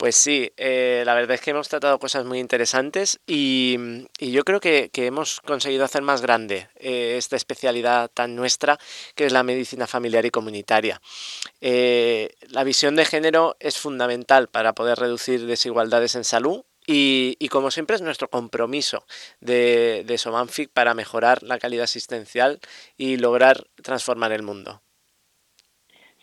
Pues 0.00 0.16
sí, 0.16 0.50
eh, 0.56 1.02
la 1.04 1.12
verdad 1.12 1.34
es 1.34 1.42
que 1.42 1.50
hemos 1.50 1.68
tratado 1.68 1.98
cosas 1.98 2.24
muy 2.24 2.38
interesantes 2.38 3.20
y, 3.26 3.76
yo 4.18 4.44
creo 4.44 4.58
que, 4.58 4.90
hemos 4.94 5.42
conseguido 5.42 5.84
hacer 5.84 6.00
más 6.00 6.22
grande 6.22 6.68
eh, 6.76 7.16
esta 7.18 7.36
especialidad 7.36 8.10
tan 8.10 8.34
nuestra 8.34 8.78
que 9.14 9.26
es 9.26 9.32
la 9.34 9.42
medicina 9.42 9.86
familiar 9.86 10.24
y 10.24 10.30
comunitaria. 10.30 11.02
la 11.60 12.64
visión 12.64 12.96
de 12.96 13.04
género 13.04 13.56
es 13.60 13.76
fundamental 13.76 14.48
para 14.48 14.72
poder 14.72 14.98
reducir 14.98 15.44
desigualdades 15.44 16.14
en 16.14 16.24
salud 16.24 16.62
y, 16.86 17.36
como 17.50 17.70
siempre 17.70 17.96
es 17.96 18.00
nuestro 18.00 18.30
compromiso 18.30 19.04
de, 19.40 20.04
de 20.06 20.16
Somanfic 20.16 20.70
para 20.72 20.94
mejorar 20.94 21.42
la 21.42 21.58
calidad 21.58 21.84
asistencial 21.84 22.58
y 22.96 23.18
lograr 23.18 23.66
transformar 23.82 24.32
el 24.32 24.44
mundo. 24.44 24.80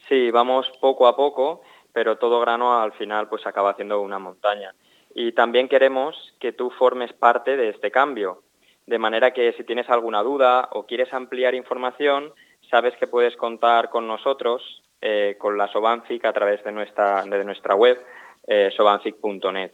Sí, 0.09 0.31
vamos 0.31 0.65
poco 0.81 1.07
a 1.07 1.15
poco, 1.15 1.61
pero 1.97 2.19
todo 2.19 2.39
grano 2.39 2.79
al 2.79 2.91
final 2.91 3.27
pues 3.27 3.47
acaba 3.47 3.71
haciendo 3.71 3.99
una 4.01 4.19
montaña. 4.19 4.71
Y 5.15 5.31
también 5.31 5.67
queremos 5.67 6.15
que 6.39 6.51
tú 6.51 6.69
formes 6.69 7.11
parte 7.11 7.57
de 7.57 7.69
este 7.69 7.89
cambio, 7.89 8.43
de 8.85 8.99
manera 8.99 9.33
que 9.33 9.51
si 9.53 9.63
tienes 9.63 9.89
alguna 9.89 10.21
duda 10.21 10.69
o 10.73 10.85
quieres 10.85 11.11
ampliar 11.11 11.55
información, 11.55 12.31
sabes 12.69 12.95
que 12.97 13.07
puedes 13.07 13.35
contar 13.35 13.89
con 13.89 14.07
nosotros, 14.07 14.83
eh, 15.01 15.37
con 15.39 15.57
la 15.57 15.67
Sobanfic 15.69 16.23
a 16.25 16.33
través 16.33 16.63
de 16.63 16.71
nuestra, 16.71 17.23
de 17.23 17.43
nuestra 17.43 17.73
web, 17.73 17.99
eh, 18.45 18.69
sobanfic.net. 18.77 19.71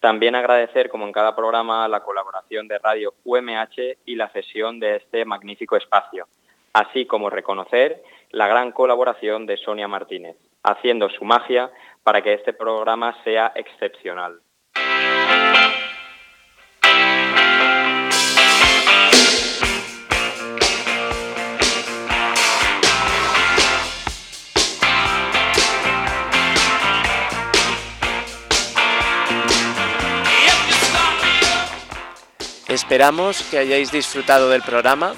También 0.00 0.34
agradecer, 0.34 0.88
como 0.88 1.06
en 1.06 1.12
cada 1.12 1.36
programa, 1.36 1.86
la 1.86 2.02
colaboración 2.02 2.66
de 2.66 2.78
Radio 2.78 3.14
UMH 3.22 3.98
y 4.06 4.16
la 4.16 4.28
cesión 4.30 4.80
de 4.80 4.96
este 4.96 5.24
magnífico 5.24 5.76
espacio, 5.76 6.26
así 6.72 7.06
como 7.06 7.30
reconocer 7.30 8.02
la 8.32 8.48
gran 8.48 8.72
colaboración 8.72 9.46
de 9.46 9.56
Sonia 9.56 9.86
Martínez, 9.86 10.36
haciendo 10.62 11.08
su 11.10 11.24
magia 11.24 11.70
para 12.02 12.22
que 12.22 12.34
este 12.34 12.52
programa 12.52 13.16
sea 13.24 13.52
excepcional. 13.54 14.40
Esperamos 32.70 33.42
que 33.50 33.58
hayáis 33.58 33.90
disfrutado 33.90 34.48
del 34.48 34.62
programa 34.62 35.14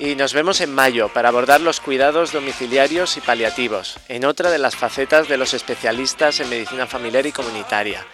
y 0.00 0.16
nos 0.16 0.32
vemos 0.32 0.62
en 0.62 0.74
mayo 0.74 1.10
para 1.10 1.28
abordar 1.28 1.60
los 1.60 1.78
cuidados 1.78 2.32
domiciliarios 2.32 3.18
y 3.18 3.20
paliativos, 3.20 3.98
en 4.08 4.24
otra 4.24 4.50
de 4.50 4.56
las 4.56 4.74
facetas 4.74 5.28
de 5.28 5.36
los 5.36 5.52
especialistas 5.52 6.40
en 6.40 6.48
medicina 6.48 6.86
familiar 6.86 7.26
y 7.26 7.32
comunitaria, 7.32 8.06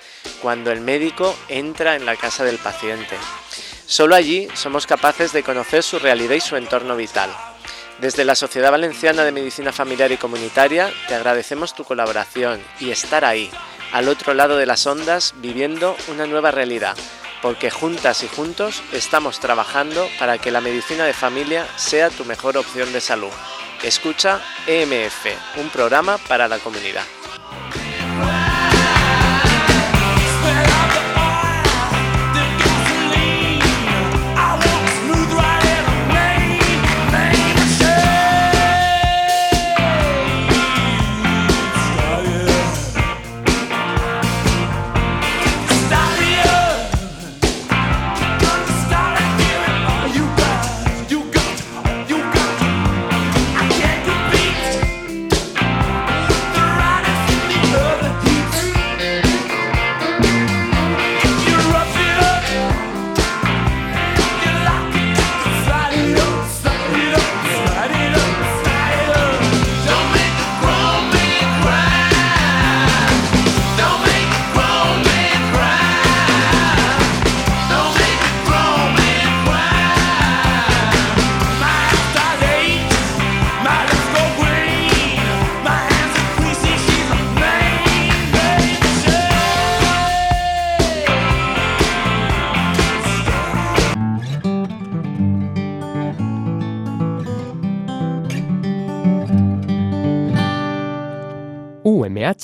cuando 0.43 0.73
el 0.73 0.81
médico 0.81 1.37
entra 1.49 1.95
en 1.95 2.05
la 2.05 2.17
casa 2.17 2.43
del 2.43 2.59
paciente. 2.59 3.17
Solo 3.87 4.17
allí 4.17 4.49
somos 4.55 4.85
capaces 4.85 5.33
de 5.33 5.45
conocer 5.45 5.85
su 5.85 6.01
realidad 6.01 6.35
y 6.35 6.41
su 6.41 6.57
entorno 6.57 6.97
vital. 6.97 7.31
Desde 8.01 8.25
la 8.25 8.35
Sociedad 8.35 8.73
Valenciana 8.73 9.23
de 9.23 9.31
Medicina 9.31 9.73
Familiar 9.73 10.11
y 10.11 10.17
Comunitaria 10.17 10.91
te 11.07 11.15
agradecemos 11.15 11.77
tu 11.77 11.85
colaboración 11.85 12.61
y 12.81 12.91
estar 12.91 13.25
ahí, 13.25 13.49
al 13.93 14.09
otro 14.09 14.35
lado 14.35 14.57
de 14.57 14.67
las 14.67 14.85
ondas, 14.89 15.35
viviendo 15.37 15.97
una 16.09 16.27
nueva 16.27 16.51
realidad 16.51 16.97
porque 17.43 17.71
juntas 17.71 18.23
y 18.23 18.29
juntos 18.29 18.83
estamos 18.93 19.41
trabajando 19.41 20.09
para 20.19 20.39
que 20.39 20.51
la 20.51 20.61
medicina 20.61 21.05
de 21.05 21.13
familia 21.13 21.67
sea 21.77 22.11
tu 22.11 22.25
mejor 22.25 22.57
opción 22.57 22.93
de 22.93 23.01
salud. 23.01 23.33
Escucha 23.83 24.41
EMF, 24.67 25.27
un 25.59 25.71
programa 25.71 26.19
para 26.19 26.49
la 26.49 26.59
comunidad. 26.59 27.05